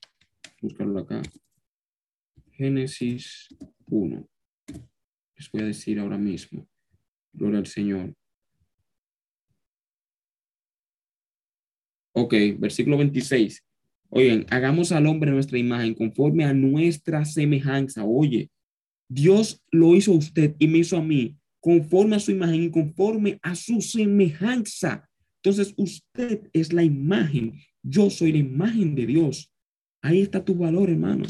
[0.63, 1.21] Buscarlo acá.
[2.53, 3.49] Génesis
[3.89, 4.27] 1.
[5.41, 6.69] Les voy a decir ahora mismo.
[7.33, 8.15] Gloria al Señor.
[12.13, 13.65] Ok, versículo 26.
[14.11, 18.05] Oigan, hagamos al hombre nuestra imagen conforme a nuestra semejanza.
[18.05, 18.51] Oye,
[19.09, 22.71] Dios lo hizo a usted y me hizo a mí conforme a su imagen y
[22.71, 25.09] conforme a su semejanza.
[25.43, 27.59] Entonces, usted es la imagen.
[27.83, 29.51] Yo soy la imagen de Dios.
[30.03, 31.25] Ahí está tu valor, hermano.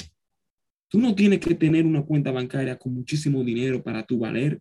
[0.91, 4.61] Tú no tienes que tener una cuenta bancaria con muchísimo dinero para tu valer.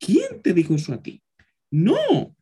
[0.00, 1.22] ¿Quién te dijo eso a ti?
[1.70, 2.34] No,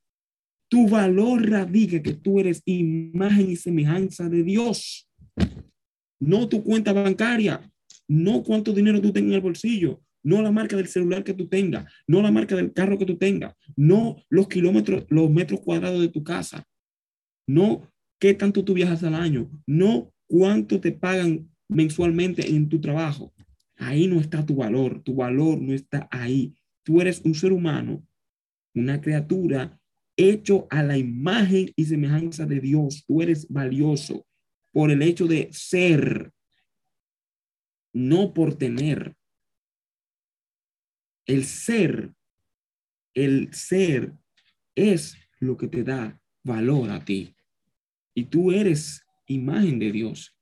[0.69, 5.09] tu valor radica que tú eres imagen y semejanza de Dios.
[6.21, 7.69] No tu cuenta bancaria,
[8.07, 11.49] no cuánto dinero tú tengas en el bolsillo, no la marca del celular que tú
[11.49, 16.01] tengas, no la marca del carro que tú tengas, no los kilómetros, los metros cuadrados
[16.01, 16.65] de tu casa,
[17.47, 23.33] no qué tanto tú viajas al año, no cuánto te pagan mensualmente en tu trabajo.
[23.77, 26.55] Ahí no está tu valor, tu valor no está ahí.
[26.83, 28.07] Tú eres un ser humano,
[28.75, 29.81] una criatura
[30.17, 33.05] hecho a la imagen y semejanza de Dios.
[33.07, 34.27] Tú eres valioso
[34.73, 36.33] por el hecho de ser,
[37.93, 39.17] no por tener.
[41.27, 42.13] El ser,
[43.15, 44.13] el ser
[44.75, 47.35] es lo que te da valor a ti.
[48.15, 50.34] Y tú eres imagen de Dios.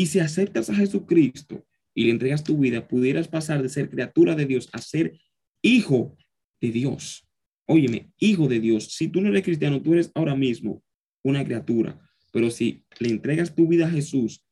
[0.00, 1.62] Y si aceptas a Jesucristo
[1.94, 5.20] y le entregas tu vida, pudieras pasar de ser criatura de Dios a ser
[5.60, 6.16] hijo
[6.58, 7.28] de Dios.
[7.66, 10.82] Óyeme, hijo de Dios, si tú no eres cristiano, tú eres ahora mismo
[11.22, 12.00] una criatura,
[12.32, 14.42] pero si le entregas tu vida a Jesús,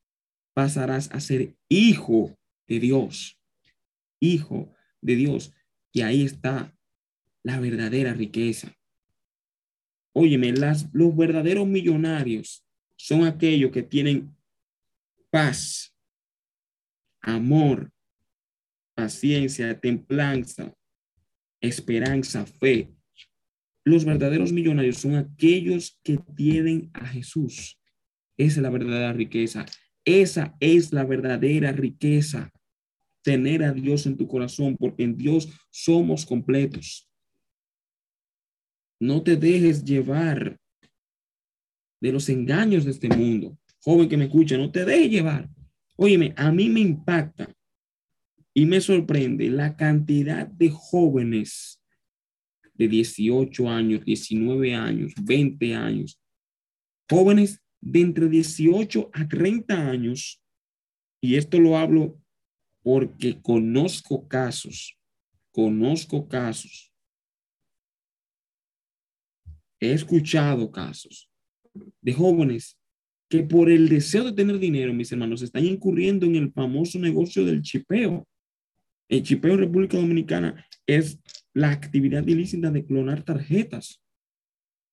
[0.53, 3.41] pasarás a ser hijo de Dios,
[4.19, 5.51] hijo de Dios.
[5.91, 6.77] Y ahí está
[7.41, 8.71] la verdadera riqueza.
[10.13, 14.37] Óyeme, las, los verdaderos millonarios son aquellos que tienen
[15.29, 15.95] paz,
[17.21, 17.91] amor,
[18.95, 20.73] paciencia, templanza,
[21.61, 22.93] esperanza, fe.
[23.85, 27.79] Los verdaderos millonarios son aquellos que tienen a Jesús.
[28.37, 29.65] Esa es la verdadera riqueza.
[30.05, 32.51] Esa es la verdadera riqueza.
[33.21, 37.09] Tener a Dios en tu corazón, porque en Dios somos completos.
[38.99, 40.57] No te dejes llevar
[42.01, 43.58] de los engaños de este mundo.
[43.81, 45.49] Joven que me escucha, no te dejes llevar.
[45.95, 47.53] Óyeme, a mí me impacta
[48.53, 51.81] y me sorprende la cantidad de jóvenes
[52.73, 56.19] de 18 años, 19 años, 20 años,
[57.09, 60.41] jóvenes de entre 18 a 30 años,
[61.21, 62.17] y esto lo hablo
[62.81, 64.97] porque conozco casos,
[65.51, 66.93] conozco casos,
[69.81, 71.29] he escuchado casos
[72.01, 72.78] de jóvenes
[73.29, 77.45] que por el deseo de tener dinero, mis hermanos, están incurriendo en el famoso negocio
[77.45, 78.27] del chipeo.
[79.07, 81.19] El chipeo en República Dominicana es
[81.53, 84.01] la actividad ilícita de clonar tarjetas,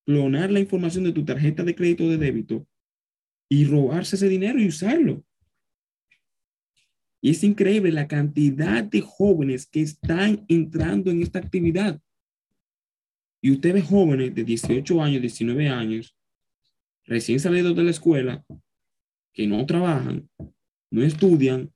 [0.05, 2.67] clonar la información de tu tarjeta de crédito o de débito
[3.49, 5.25] y robarse ese dinero y usarlo.
[7.23, 12.01] Y es increíble la cantidad de jóvenes que están entrando en esta actividad.
[13.41, 16.17] Y ustedes jóvenes de 18 años, 19 años,
[17.07, 18.45] recién salidos de la escuela,
[19.33, 20.29] que no trabajan,
[20.91, 21.71] no estudian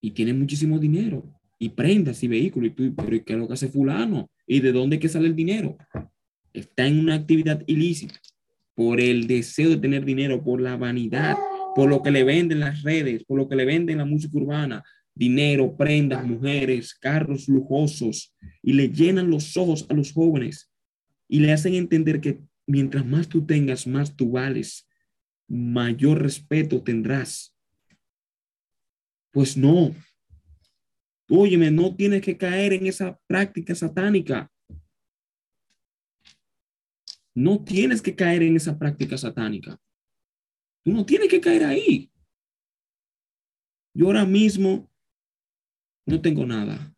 [0.00, 1.24] y tienen muchísimo dinero
[1.58, 2.70] y prendas y vehículos.
[2.70, 4.30] Y tú, pero ¿qué es lo que hace fulano?
[4.46, 5.76] ¿Y de dónde que sale el dinero?
[6.52, 8.20] Está en una actividad ilícita
[8.74, 11.36] por el deseo de tener dinero, por la vanidad,
[11.74, 14.82] por lo que le venden las redes, por lo que le venden la música urbana,
[15.14, 20.70] dinero, prendas, mujeres, carros lujosos, y le llenan los ojos a los jóvenes
[21.28, 24.88] y le hacen entender que mientras más tú tengas, más tú vales,
[25.48, 27.54] mayor respeto tendrás.
[29.32, 29.94] Pues no.
[31.28, 34.50] Óyeme, no tienes que caer en esa práctica satánica.
[37.34, 39.80] No tienes que caer en esa práctica satánica.
[40.84, 42.10] Tú no tienes que caer ahí.
[43.92, 44.90] Yo ahora mismo
[46.06, 46.94] no tengo nada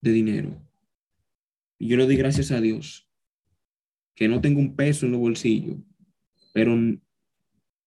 [0.00, 0.56] de dinero.
[1.78, 3.07] Y yo le doy gracias a Dios
[4.18, 5.76] que no tengo un peso en los bolsillos,
[6.52, 6.76] pero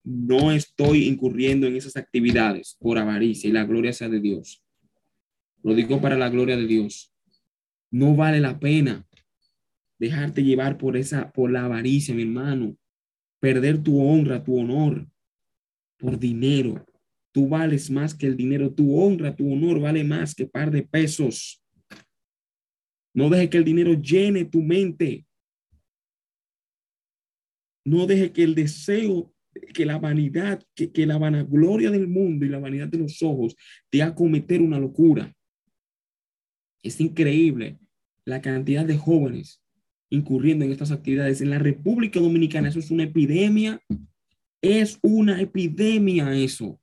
[0.02, 4.64] no estoy incurriendo en esas actividades por avaricia y la gloria sea de Dios.
[5.62, 7.14] Lo digo para la gloria de Dios.
[7.92, 9.06] No vale la pena
[10.00, 12.78] dejarte llevar por esa, por la avaricia, mi hermano.
[13.42, 15.06] Perder tu honra, tu honor
[15.98, 16.86] por dinero.
[17.34, 18.72] Tú vales más que el dinero.
[18.72, 21.62] Tu honra, tu honor vale más que par de pesos.
[23.14, 25.26] No deje que el dinero llene tu mente.
[27.84, 29.34] No deje que el deseo,
[29.74, 33.56] que la vanidad, que, la vanagloria del mundo y la vanidad de los ojos
[33.90, 35.34] te haga cometer una locura.
[36.84, 37.80] Es increíble
[38.26, 39.62] la cantidad de jóvenes
[40.10, 41.42] incurriendo en estas actividades.
[41.42, 43.82] En la República Dominicana eso es una epidemia.
[44.62, 46.80] Es una epidemia eso.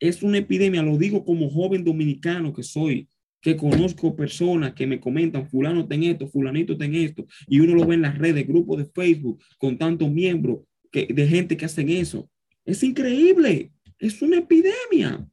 [0.00, 3.08] Es una epidemia, lo digo como joven dominicano que soy
[3.44, 7.86] que conozco personas que me comentan, fulano ten esto, fulanito ten esto, y uno lo
[7.86, 11.90] ve en las redes, grupos de Facebook, con tantos miembros que, de gente que hacen
[11.90, 12.30] eso.
[12.64, 15.28] Es increíble, es una epidemia.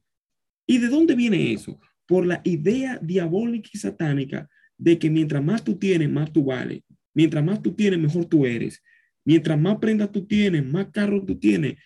[0.66, 1.80] ¿Y de dónde viene eso?
[2.06, 4.46] Por la idea diabólica y satánica
[4.76, 6.82] de que mientras más tú tienes, más tú vales.
[7.14, 8.82] Mientras más tú tienes, mejor tú eres.
[9.24, 11.76] Mientras más prendas tú tienes, más carros tú tienes,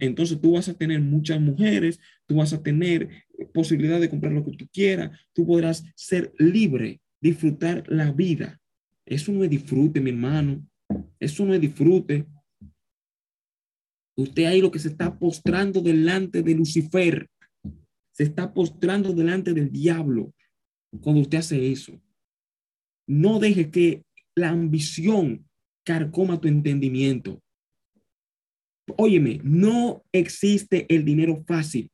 [0.00, 4.44] entonces tú vas a tener muchas mujeres, tú vas a tener posibilidad de comprar lo
[4.44, 8.58] que tú quieras, tú podrás ser libre, disfrutar la vida.
[9.04, 10.66] Eso no es disfrute, mi hermano.
[11.20, 12.26] Eso no es disfrute.
[14.16, 17.28] Usted ahí lo que se está postrando delante de Lucifer,
[18.12, 20.34] se está postrando delante del diablo
[21.00, 22.00] cuando usted hace eso.
[23.06, 25.47] No deje que la ambición
[25.88, 27.42] carcoma tu entendimiento.
[28.98, 31.90] Óyeme, no existe el dinero fácil.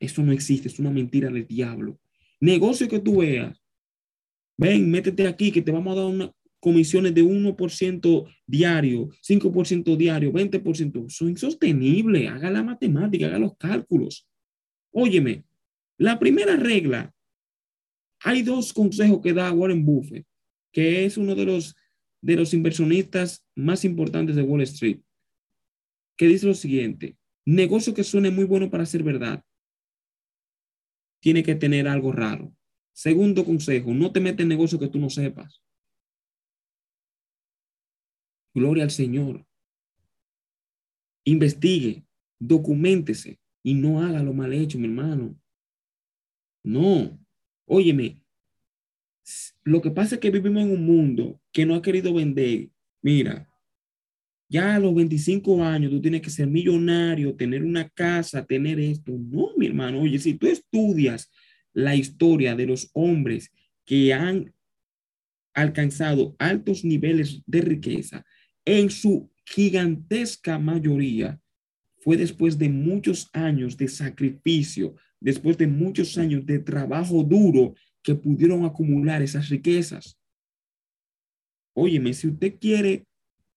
[0.00, 2.00] Eso no existe, es una mentira del diablo.
[2.40, 3.62] Negocio que tú veas,
[4.56, 10.32] ven, métete aquí que te vamos a dar unas comisiones de 1% diario, 5% diario,
[10.32, 11.10] 20%.
[11.10, 12.30] Son insostenibles.
[12.30, 14.26] Haga la matemática, haga los cálculos.
[14.92, 15.44] Óyeme,
[15.98, 17.12] la primera regla,
[18.20, 20.26] hay dos consejos que da Warren Buffett,
[20.72, 21.76] que es uno de los,
[22.20, 25.00] de los inversionistas más importantes de Wall Street
[26.18, 29.42] que dice lo siguiente, negocio que suene muy bueno para ser verdad,
[31.22, 32.52] tiene que tener algo raro.
[32.92, 35.62] Segundo consejo, no te metes en negocio que tú no sepas.
[38.52, 39.46] Gloria al Señor.
[41.24, 42.04] Investigue,
[42.40, 45.40] documentese y no haga lo mal hecho, mi hermano.
[46.64, 47.16] No,
[47.66, 48.24] óyeme,
[49.64, 52.68] lo que pasa es que vivimos en un mundo que no ha querido vender.
[53.02, 53.48] Mira,
[54.48, 59.12] ya a los 25 años tú tienes que ser millonario, tener una casa, tener esto.
[59.12, 61.30] No, mi hermano, oye, si tú estudias
[61.74, 63.52] la historia de los hombres
[63.84, 64.52] que han
[65.52, 68.24] alcanzado altos niveles de riqueza,
[68.64, 71.40] en su gigantesca mayoría
[72.00, 77.74] fue después de muchos años de sacrificio, después de muchos años de trabajo duro
[78.14, 80.18] pudieron acumular esas riquezas.
[81.74, 83.06] Óyeme, si usted quiere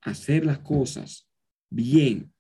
[0.02, 1.28] hacer las cosas
[1.70, 2.34] bien,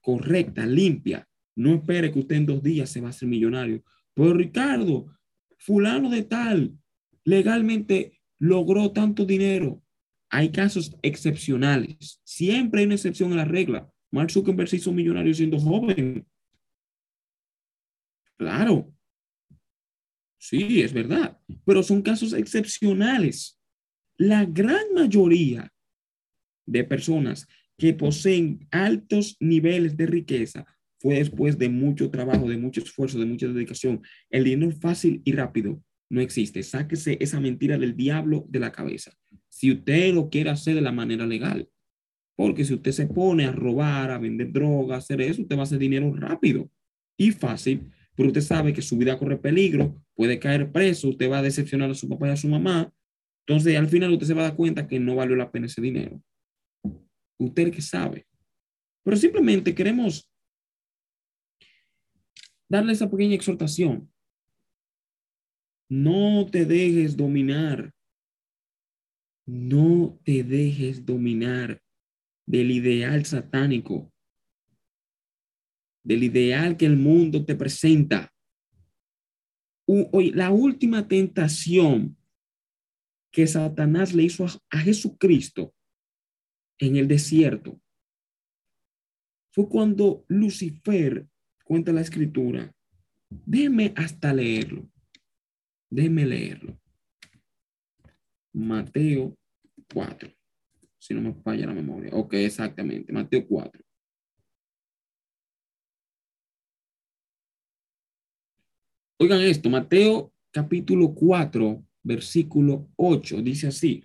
[0.00, 1.28] correcta, limpia.
[1.56, 3.82] No espere que usted en dos días se va a hacer millonario.
[4.14, 5.06] Pero Ricardo,
[5.58, 6.78] fulano de tal,
[7.24, 9.82] legalmente logró tanto dinero.
[10.28, 12.20] Hay casos excepcionales.
[12.24, 13.90] Siempre hay una excepción a la regla.
[14.10, 16.26] Mark Zuckerberg se hizo millonario siendo joven.
[18.36, 18.92] Claro.
[20.48, 21.36] Sí, es verdad.
[21.64, 23.58] Pero son casos excepcionales.
[24.16, 25.72] La gran mayoría
[26.64, 30.64] de personas que poseen altos niveles de riqueza
[31.00, 34.02] fue después de mucho trabajo, de mucho esfuerzo, de mucha dedicación.
[34.30, 36.62] El dinero fácil y rápido no existe.
[36.62, 39.10] Sáquese esa mentira del diablo de la cabeza.
[39.48, 41.68] Si usted lo quiere hacer de la manera legal,
[42.36, 45.64] porque si usted se pone a robar, a vender drogas, hacer eso, usted va a
[45.64, 46.70] hacer dinero rápido
[47.16, 51.38] y fácil, pero usted sabe que su vida corre peligro, puede caer preso, usted va
[51.38, 52.92] a decepcionar a su papá y a su mamá.
[53.46, 55.80] Entonces, al final usted se va a dar cuenta que no valió la pena ese
[55.80, 56.20] dinero.
[57.38, 58.26] Usted que sabe.
[59.04, 60.28] Pero simplemente queremos
[62.68, 64.10] darle esa pequeña exhortación.
[65.88, 67.92] No te dejes dominar.
[69.46, 71.80] No te dejes dominar
[72.46, 74.12] del ideal satánico,
[76.02, 78.32] del ideal que el mundo te presenta.
[79.86, 82.16] La última tentación
[83.30, 85.74] que Satanás le hizo a Jesucristo
[86.78, 87.80] en el desierto
[89.52, 91.26] fue cuando Lucifer,
[91.64, 92.74] cuenta la escritura,
[93.30, 94.90] déjeme hasta leerlo,
[95.88, 96.78] déjeme leerlo.
[98.52, 99.36] Mateo
[99.92, 100.30] 4,
[100.98, 102.10] si no me falla la memoria.
[102.12, 103.85] Ok, exactamente, Mateo 4.
[109.18, 114.04] Oigan esto, Mateo capítulo 4, versículo 8, dice así.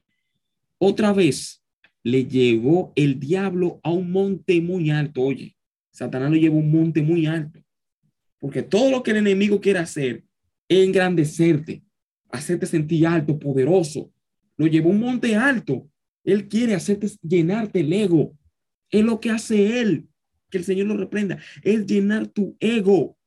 [0.77, 1.61] Otra vez
[2.01, 5.21] le llevó el diablo a un monte muy alto.
[5.23, 5.57] Oye,
[5.91, 7.59] Satanás lo llevó a un monte muy alto.
[8.39, 10.23] Porque todo lo que el enemigo quiere hacer
[10.69, 11.83] es engrandecerte,
[12.31, 14.09] hacerte sentir alto, poderoso,
[14.55, 15.89] lo llevó a un monte alto.
[16.23, 18.33] Él quiere hacerte llenarte el ego.
[18.89, 20.07] Es lo que hace él.
[20.49, 21.37] Que el Señor lo reprenda.
[21.63, 23.17] Es llenar tu ego.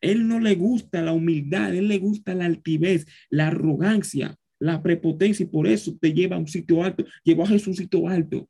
[0.00, 5.44] Él no le gusta la humildad, él le gusta la altivez, la arrogancia, la prepotencia
[5.44, 7.04] y por eso te lleva a un sitio alto.
[7.24, 8.48] Llevó a Jesús un sitio alto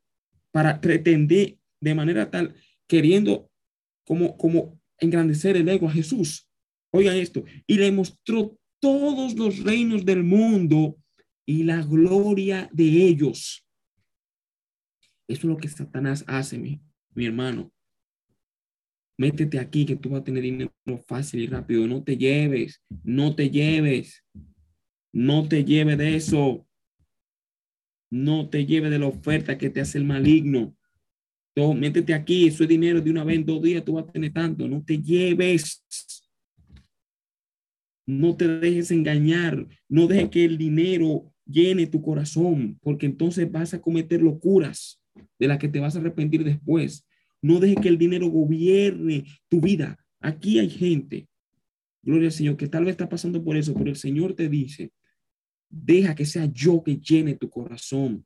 [0.51, 2.55] para pretender de manera tal,
[2.87, 3.49] queriendo
[4.05, 6.49] como, como engrandecer el ego a Jesús.
[6.91, 7.43] Oigan esto.
[7.65, 10.97] Y le mostró todos los reinos del mundo
[11.45, 13.65] y la gloria de ellos.
[15.27, 16.81] Eso es lo que Satanás hace, mi,
[17.13, 17.71] mi hermano.
[19.17, 20.71] Métete aquí que tú vas a tener dinero
[21.07, 21.87] fácil y rápido.
[21.87, 24.23] No te lleves, no te lleves,
[25.11, 26.67] no te lleves de eso.
[28.11, 30.75] No te lleves de la oferta que te hace el maligno.
[31.55, 34.11] Entonces, métete aquí, eso es dinero de una vez en dos días, tú vas a
[34.11, 34.67] tener tanto.
[34.67, 35.83] No te lleves.
[38.05, 39.67] No te dejes engañar.
[39.89, 45.01] No dejes que el dinero llene tu corazón, porque entonces vas a cometer locuras
[45.39, 47.06] de las que te vas a arrepentir después.
[47.41, 49.97] No deje que el dinero gobierne tu vida.
[50.19, 51.27] Aquí hay gente,
[52.01, 54.91] gloria al Señor, que tal vez está pasando por eso, pero el Señor te dice,
[55.69, 58.25] deja que sea yo que llene tu corazón.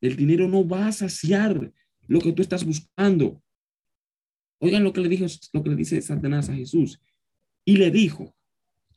[0.00, 1.72] El dinero no va a saciar
[2.06, 3.42] lo que tú estás buscando.
[4.58, 7.00] Oigan lo que le dijo, lo que le dice Satanás a Jesús.
[7.64, 8.34] Y le dijo,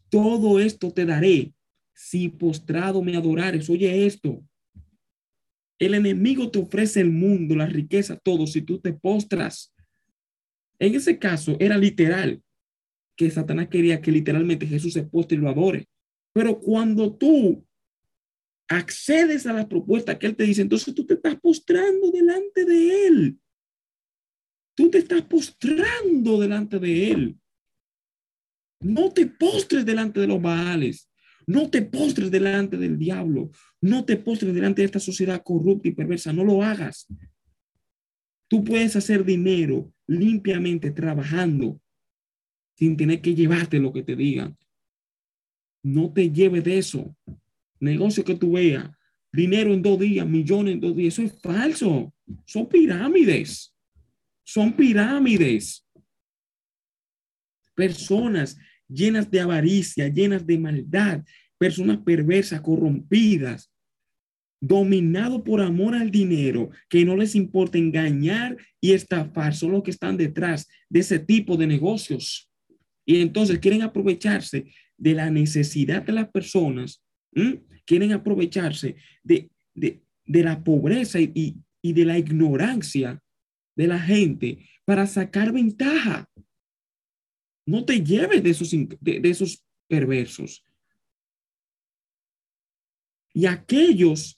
[0.09, 1.53] todo esto te daré
[1.93, 3.69] si postrado me adorares.
[3.69, 4.43] Oye esto.
[5.79, 9.73] El enemigo te ofrece el mundo, la riqueza, todo, si tú te postras.
[10.79, 12.41] En ese caso era literal
[13.15, 15.87] que Satanás quería que literalmente Jesús se postre y lo adore.
[16.33, 17.65] Pero cuando tú
[18.69, 23.07] accedes a la propuesta que él te dice, entonces tú te estás postrando delante de
[23.07, 23.39] él.
[24.75, 27.39] Tú te estás postrando delante de él.
[28.79, 31.09] No te postres delante de los baales.
[31.47, 33.49] No te postres delante del diablo.
[33.81, 36.33] No te postres delante de esta sociedad corrupta y perversa.
[36.33, 37.07] No lo hagas.
[38.47, 41.79] Tú puedes hacer dinero limpiamente trabajando
[42.75, 44.57] sin tener que llevarte lo que te digan.
[45.83, 47.15] No te lleves de eso.
[47.79, 48.89] Negocio que tú veas,
[49.31, 52.13] dinero en dos días, millones en dos días, eso es falso.
[52.45, 53.73] Son pirámides.
[54.43, 55.85] Son pirámides.
[57.75, 58.57] Personas
[58.87, 61.23] llenas de avaricia, llenas de maldad,
[61.57, 63.71] personas perversas, corrompidas,
[64.59, 69.91] dominados por amor al dinero, que no les importa engañar y estafar, son los que
[69.91, 72.49] están detrás de ese tipo de negocios.
[73.05, 74.65] Y entonces quieren aprovecharse
[74.97, 77.03] de la necesidad de las personas,
[77.85, 79.49] quieren aprovecharse de,
[80.25, 83.21] la pobreza y, y de la ignorancia
[83.77, 86.27] de la gente para sacar ventaja.
[87.65, 90.65] No te lleves de esos, de, esos perversos.
[93.37, 94.37] Y aquellos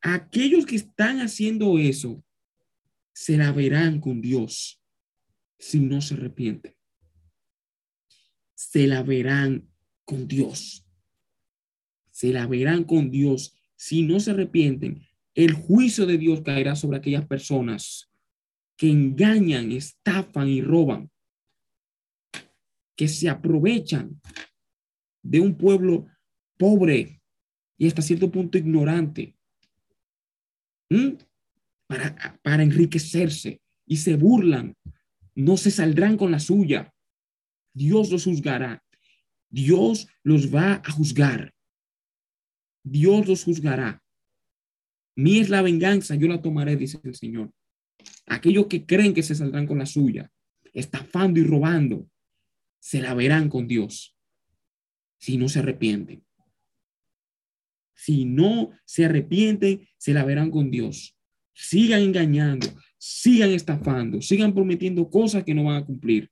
[0.00, 2.22] Aquellos que están haciendo eso
[3.12, 4.80] se la verán con Dios
[5.58, 6.76] si no se arrepienten.
[8.54, 9.68] Se la verán
[10.04, 10.86] con Dios.
[12.10, 15.04] Se la verán con Dios si no se arrepienten.
[15.34, 18.08] El juicio de Dios caerá sobre aquellas personas
[18.76, 21.10] que engañan, estafan y roban,
[22.94, 24.20] que se aprovechan
[25.22, 26.06] de un pueblo
[26.56, 27.17] pobre
[27.78, 29.36] y hasta cierto punto ignorante
[31.86, 34.76] para, para enriquecerse y se burlan,
[35.34, 36.92] no se saldrán con la suya.
[37.72, 38.84] Dios los juzgará.
[39.48, 41.54] Dios los va a juzgar.
[42.82, 44.02] Dios los juzgará.
[45.16, 47.52] Mi es la venganza, yo la tomaré, dice el Señor.
[48.26, 50.30] Aquellos que creen que se saldrán con la suya,
[50.72, 52.08] estafando y robando,
[52.78, 54.16] se la verán con Dios
[55.18, 56.24] si no se arrepienten.
[57.98, 61.16] Si no se arrepienten, se la verán con Dios.
[61.52, 66.30] Sigan engañando, sigan estafando, sigan prometiendo cosas que no van a cumplir.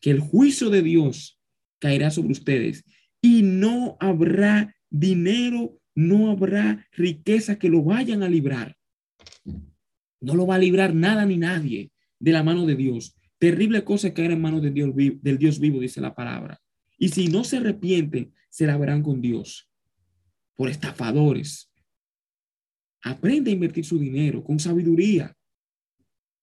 [0.00, 1.40] Que el juicio de Dios
[1.78, 2.84] caerá sobre ustedes
[3.22, 8.76] y no habrá dinero, no habrá riqueza que lo vayan a librar.
[10.20, 13.16] No lo va a librar nada ni nadie de la mano de Dios.
[13.38, 16.60] Terrible cosa caer en manos de Dios, del Dios vivo, dice la palabra.
[16.98, 19.70] Y si no se arrepienten, se la verán con Dios
[20.56, 21.70] por estafadores.
[23.02, 25.36] Aprende a invertir su dinero con sabiduría.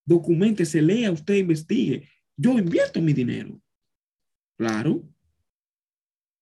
[0.06, 2.08] Documente, se lea, usted investigue.
[2.38, 3.60] Yo invierto mi dinero.
[4.58, 5.08] Claro.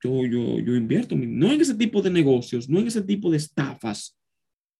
[0.01, 3.29] Yo, yo, yo invierto, mi, no en ese tipo de negocios, no en ese tipo
[3.29, 4.17] de estafas.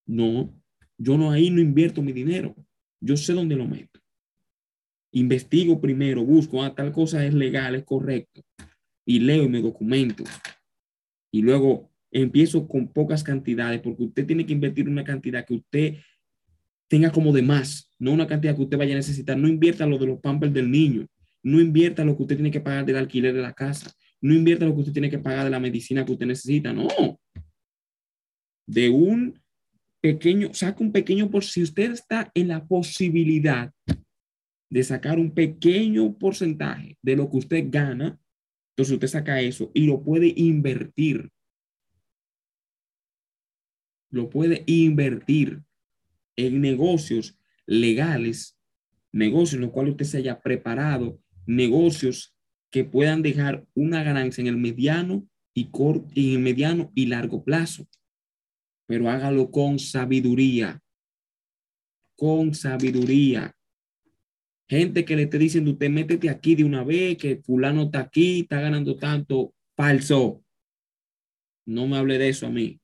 [0.06, 0.54] No,
[0.98, 2.56] yo no ahí no invierto mi dinero.
[3.02, 4.00] Yo sé dónde lo meto.
[5.12, 8.42] Investigo primero, busco, ah, tal cosa es legal, es correcto.
[9.06, 10.24] Y leo y me documento.
[11.32, 15.96] Y luego empiezo con pocas cantidades, porque usted tiene que invertir una cantidad que usted
[16.88, 19.38] tenga como de más, no una cantidad que usted vaya a necesitar.
[19.38, 21.08] No invierta lo de los pampers del niño,
[21.44, 23.92] no invierta lo que usted tiene que pagar del alquiler de la casa,
[24.22, 26.88] no invierta lo que usted tiene que pagar de la medicina que usted necesita, no.
[28.66, 29.40] De un
[30.02, 33.72] pequeño, saca un pequeño por si usted está en la posibilidad
[34.70, 38.20] de sacar un pequeño porcentaje de lo que usted gana,
[38.72, 41.30] entonces usted saca eso y lo puede invertir.
[44.10, 45.62] Lo puede invertir
[46.36, 48.58] en negocios legales,
[49.12, 52.36] negocios en los cuales usted se haya preparado, negocios
[52.72, 57.44] que puedan dejar una ganancia en el mediano y corto, en el mediano y largo
[57.44, 57.88] plazo
[58.90, 60.82] pero hágalo con sabiduría.
[62.18, 63.56] Con sabiduría.
[64.68, 68.40] Gente que le esté diciendo, usted métete aquí de una vez, que fulano está aquí,
[68.40, 69.54] está ganando tanto.
[69.78, 70.44] Falso.
[71.68, 72.79] No me hable de eso a mí.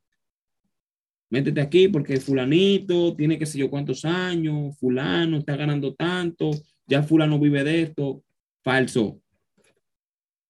[1.36, 6.52] Métete aquí porque fulanito tiene que sé yo cuántos años, fulano está ganando tanto,
[6.88, 8.24] ya fulano vive de esto.
[8.64, 9.22] Falso.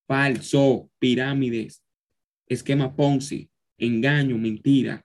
[0.07, 0.91] Falso.
[0.99, 1.83] Pirámides.
[2.47, 3.49] Esquema Ponzi.
[3.79, 5.03] Engaño, mentira.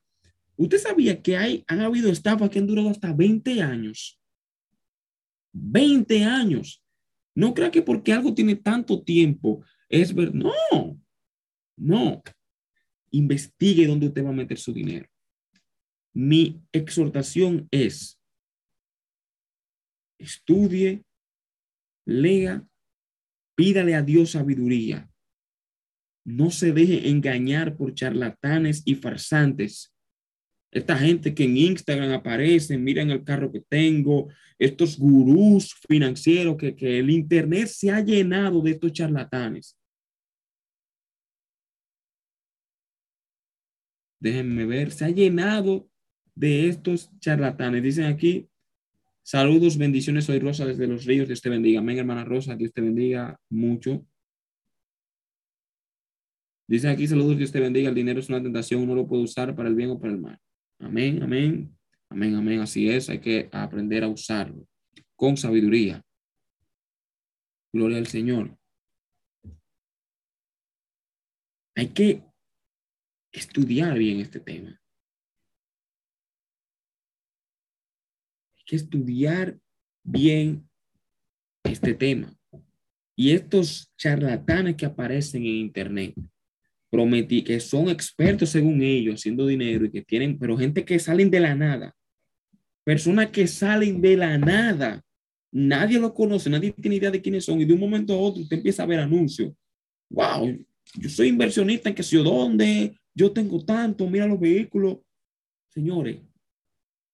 [0.55, 4.21] ¿Usted sabía que hay, han habido estafas que han durado hasta 20 años?
[5.53, 6.85] 20 años.
[7.35, 10.53] No crea que porque algo tiene tanto tiempo es ver, no,
[11.75, 12.23] no.
[13.13, 15.09] Investigue dónde usted va a meter su dinero.
[16.15, 18.21] Mi exhortación es,
[20.19, 21.05] estudie,
[22.07, 22.67] lea,
[23.57, 25.09] pídale a Dios sabiduría.
[26.25, 29.95] No se deje engañar por charlatanes y farsantes
[30.73, 36.77] esta gente que en Instagram aparecen, miren el carro que tengo, estos gurús financieros que,
[36.77, 39.77] que el Internet se ha llenado de estos charlatanes.
[44.21, 45.90] Déjenme ver, se ha llenado
[46.41, 47.83] de estos charlatanes.
[47.83, 48.49] Dicen aquí,
[49.23, 51.81] saludos, bendiciones, soy Rosa desde los ríos, Dios te bendiga.
[51.81, 54.07] Amén, hermana Rosa, Dios te bendiga mucho.
[56.67, 57.91] Dicen aquí, saludos, Dios te bendiga.
[57.91, 60.21] El dinero es una tentación, uno lo puede usar para el bien o para el
[60.21, 60.39] mal.
[60.79, 61.77] Amén, amén,
[62.09, 62.61] amén, amén.
[62.61, 64.67] Así es, hay que aprender a usarlo
[65.17, 66.03] con sabiduría.
[67.71, 68.57] Gloria al Señor.
[71.77, 72.23] Hay que
[73.31, 74.80] estudiar bien este tema.
[78.71, 79.59] Que estudiar
[80.05, 80.65] bien
[81.65, 82.33] este tema.
[83.17, 86.15] Y estos charlatanes que aparecen en Internet,
[86.89, 91.33] prometí que son expertos según ellos haciendo dinero y que tienen, pero gente que salen
[91.33, 91.97] de la nada,
[92.85, 95.03] personas que salen de la nada,
[95.51, 98.41] nadie lo conoce, nadie tiene idea de quiénes son y de un momento a otro
[98.41, 99.53] usted empieza a ver anuncios.
[100.11, 100.65] Wow,
[100.95, 104.99] yo soy inversionista en que sé yo dónde, yo tengo tanto, mira los vehículos.
[105.71, 106.19] Señores,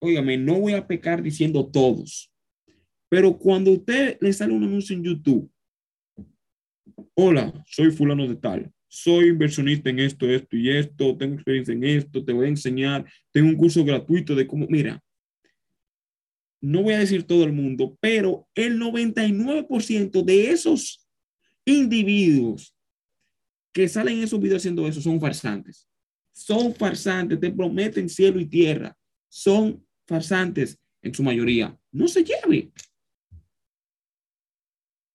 [0.01, 2.32] óigame, no voy a pecar diciendo todos,
[3.09, 5.51] pero cuando usted le sale un anuncio en YouTube,
[7.14, 11.84] hola, soy fulano de tal, soy inversionista en esto, esto y esto, tengo experiencia en
[11.84, 15.03] esto, te voy a enseñar, tengo un curso gratuito de cómo, mira,
[16.61, 21.07] no voy a decir todo el mundo, pero el 99% de esos
[21.64, 22.74] individuos
[23.72, 25.86] que salen en esos videos haciendo eso son farsantes.
[26.32, 28.97] Son farsantes, te prometen cielo y tierra.
[29.28, 31.78] Son farsantes en su mayoría.
[31.92, 32.72] No se lleve.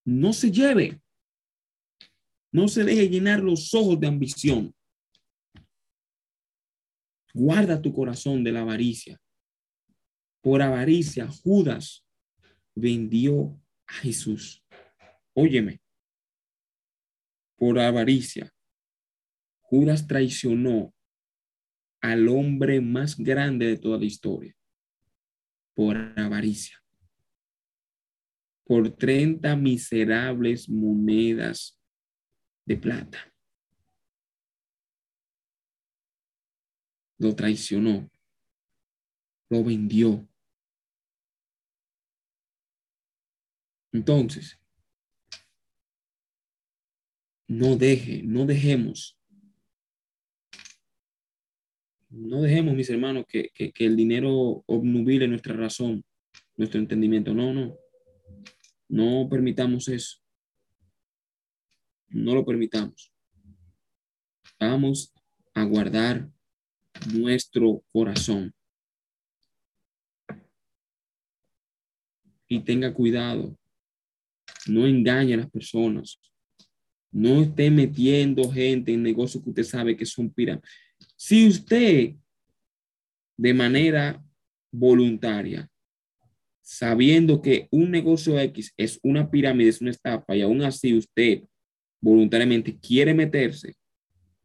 [0.06, 1.02] No se lleve.
[2.52, 4.76] No se deje llenar los ojos de ambición.
[7.34, 9.22] Guarda tu corazón de la avaricia.
[10.42, 12.06] Por avaricia, Judas
[12.76, 14.66] vendió a Jesús.
[15.34, 15.82] Óyeme.
[17.58, 18.52] Por avaricia,
[19.62, 20.94] Judas traicionó
[22.02, 24.56] al hombre más grande de toda la historia.
[25.74, 26.78] Por avaricia.
[28.66, 31.80] Por 30 miserables monedas
[32.66, 33.34] de plata.
[37.18, 38.10] Lo traicionó.
[39.50, 40.28] Lo vendió.
[43.94, 44.58] Entonces,
[47.48, 49.21] no deje, no dejemos,
[52.12, 56.04] no dejemos, mis hermanos, que, que, que el dinero obnubile nuestra razón,
[56.58, 57.34] nuestro entendimiento.
[57.34, 57.76] No, no,
[58.90, 60.18] no permitamos eso.
[62.10, 63.14] No lo permitamos.
[64.60, 65.14] Vamos
[65.54, 66.30] a guardar
[67.14, 68.54] nuestro corazón.
[72.48, 73.58] Y tenga cuidado.
[74.68, 76.20] No engañe a las personas.
[77.10, 80.70] No esté metiendo gente en negocios que usted sabe que son pirámides.
[81.24, 82.16] Si usted
[83.38, 84.20] de manera
[84.72, 85.70] voluntaria,
[86.64, 91.44] sabiendo que un negocio X es una pirámide, es una estafa, y aún así usted
[92.02, 93.76] voluntariamente quiere meterse,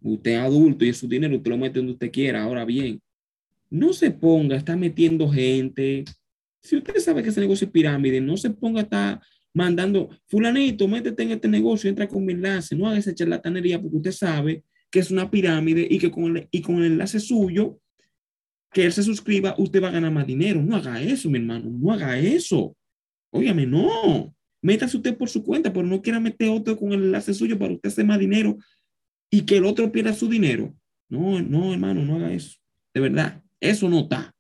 [0.02, 2.42] usted es adulto y es su dinero, usted lo mete donde usted quiera.
[2.42, 3.00] Ahora bien,
[3.70, 6.04] no se ponga, está metiendo gente.
[6.60, 9.22] Si usted sabe que ese negocio es pirámide, no se ponga, está
[9.54, 13.96] mandando, fulanito, métete en este negocio, entra con mi enlace, no haga esa charlatanería porque
[13.96, 17.80] usted sabe que es una pirámide y que con el, y con el enlace suyo,
[18.72, 20.62] que él se suscriba, usted va a ganar más dinero.
[20.62, 22.76] No haga eso, mi hermano, no haga eso.
[23.30, 24.34] Óigame, no.
[24.62, 27.72] Métase usted por su cuenta, pero no quiera meter otro con el enlace suyo para
[27.72, 28.56] usted hacer más dinero
[29.30, 30.74] y que el otro pierda su dinero.
[31.08, 32.58] No, no, hermano, no haga eso.
[32.92, 34.34] De verdad, eso no está.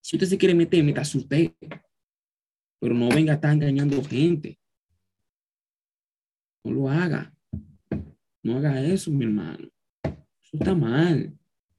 [0.00, 1.52] Si usted se quiere meter, métase usted.
[2.78, 4.58] Pero no venga a estar engañando gente.
[6.64, 7.35] No lo haga.
[8.46, 9.68] No haga eso, mi hermano.
[10.02, 11.36] Eso está mal.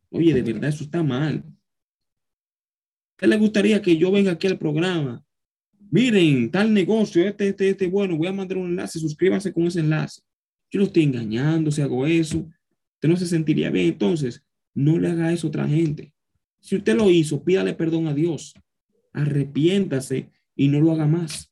[0.10, 1.44] Oye, de verdad, eso está mal.
[3.18, 5.24] ¿Qué le gustaría que yo venga aquí al programa
[5.90, 9.80] miren, tal negocio, este, este, este, bueno, voy a mandar un enlace, suscríbase con ese
[9.80, 10.22] enlace.
[10.70, 12.40] Yo lo estoy engañando si hago eso.
[12.96, 13.88] Usted no se sentiría bien.
[13.88, 14.44] Entonces,
[14.74, 16.14] no le haga eso a otra gente.
[16.60, 18.54] Si usted lo hizo, pídale perdón a Dios.
[19.14, 21.52] Arrepiéntase y no lo haga más.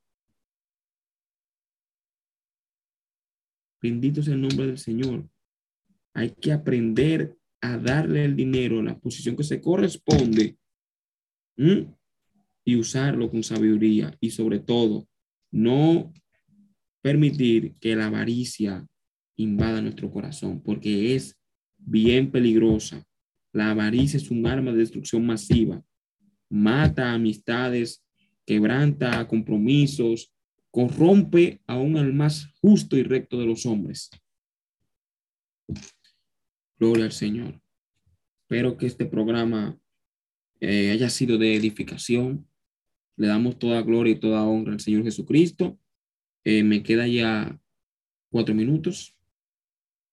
[3.86, 5.29] Bendito sea el nombre del Señor.
[6.15, 10.57] Hay que aprender a darle el dinero en la posición que se corresponde
[12.65, 15.07] y usarlo con sabiduría y sobre todo
[15.51, 16.11] no
[17.03, 18.88] permitir que la avaricia
[19.36, 21.39] invada nuestro corazón porque es
[21.77, 23.05] bien peligrosa.
[23.53, 25.86] La avaricia es un arma de destrucción masiva.
[26.49, 28.03] Mata amistades,
[28.47, 30.33] quebranta compromisos,
[30.76, 34.09] corrompe aún al más justo y recto de los hombres.
[36.78, 37.61] Gloria al Señor.
[38.41, 39.80] Espero que este programa
[40.59, 42.45] eh, haya sido de edificación,
[43.15, 45.80] le damos toda gloria y toda honra al Señor Jesucristo.
[46.43, 47.57] Eh, me queda ya
[48.30, 49.15] cuatro minutos.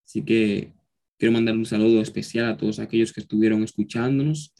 [0.06, 0.72] Así que
[1.18, 4.54] quiero mandar un saludo especial a todos aquellos que estuvieron escuchándonos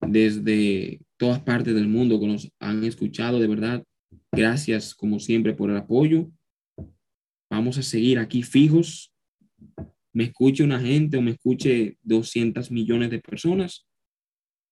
[0.00, 3.40] desde todas partes del mundo que nos han escuchado.
[3.40, 3.84] De verdad,
[4.32, 6.30] gracias como siempre por el apoyo.
[7.50, 9.12] Vamos a seguir aquí fijos.
[10.12, 13.86] Me escuche una gente o me escuche 200 millones de personas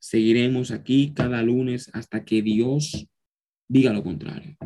[0.03, 3.07] Seguiremos aquí cada lunes hasta que Dios
[3.69, 4.57] diga lo contrario.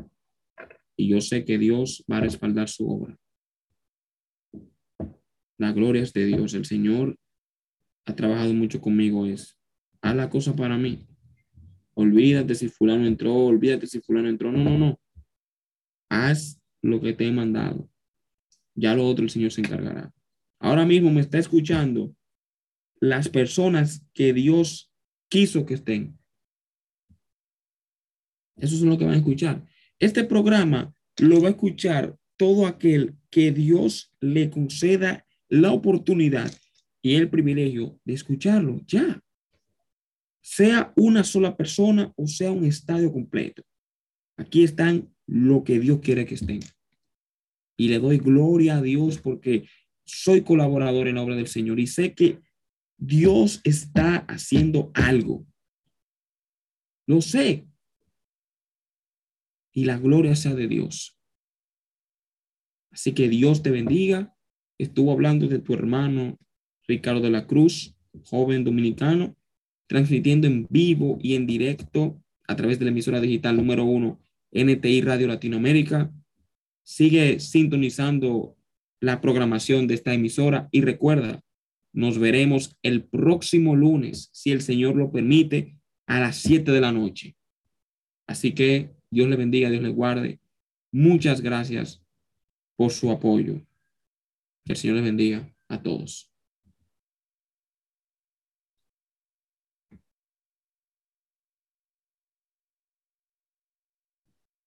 [0.96, 3.18] Y yo sé que Dios va a respaldar su obra.
[5.58, 6.54] La gloria es de Dios.
[6.54, 7.18] El Señor
[8.06, 9.26] ha trabajado mucho conmigo.
[9.26, 9.58] Es,
[10.00, 11.06] haz la cosa para mí.
[11.98, 14.52] Olvídate si fulano entró, olvídate si fulano entró.
[14.52, 15.00] No, no, no.
[16.10, 17.88] Haz lo que te he mandado.
[18.74, 20.12] Ya lo otro el Señor se encargará.
[20.58, 22.14] Ahora mismo me está escuchando
[23.00, 24.92] las personas que Dios
[25.30, 26.18] quiso que estén.
[28.56, 29.66] Eso es lo que van a escuchar.
[29.98, 36.52] Este programa lo va a escuchar todo aquel que Dios le conceda la oportunidad
[37.00, 39.22] y el privilegio de escucharlo ya.
[40.48, 43.64] Sea una sola persona o sea un estadio completo.
[44.36, 46.60] Aquí están lo que Dios quiere que estén.
[47.76, 49.68] Y le doy gloria a Dios porque
[50.04, 52.40] soy colaborador en la obra del Señor y sé que
[52.96, 55.44] Dios está haciendo algo.
[57.08, 57.66] Lo sé.
[59.72, 61.18] Y la gloria sea de Dios.
[62.92, 64.32] Así que Dios te bendiga.
[64.78, 66.38] Estuvo hablando de tu hermano
[66.86, 69.35] Ricardo de la Cruz, joven dominicano,
[69.86, 74.20] transmitiendo en vivo y en directo a través de la emisora digital número uno,
[74.52, 76.12] NTI Radio Latinoamérica.
[76.82, 78.56] Sigue sintonizando
[79.00, 81.42] la programación de esta emisora y recuerda,
[81.92, 85.76] nos veremos el próximo lunes, si el Señor lo permite,
[86.06, 87.36] a las 7 de la noche.
[88.26, 90.40] Así que Dios le bendiga, Dios le guarde.
[90.92, 92.02] Muchas gracias
[92.76, 93.60] por su apoyo.
[94.64, 96.30] Que el Señor les bendiga a todos.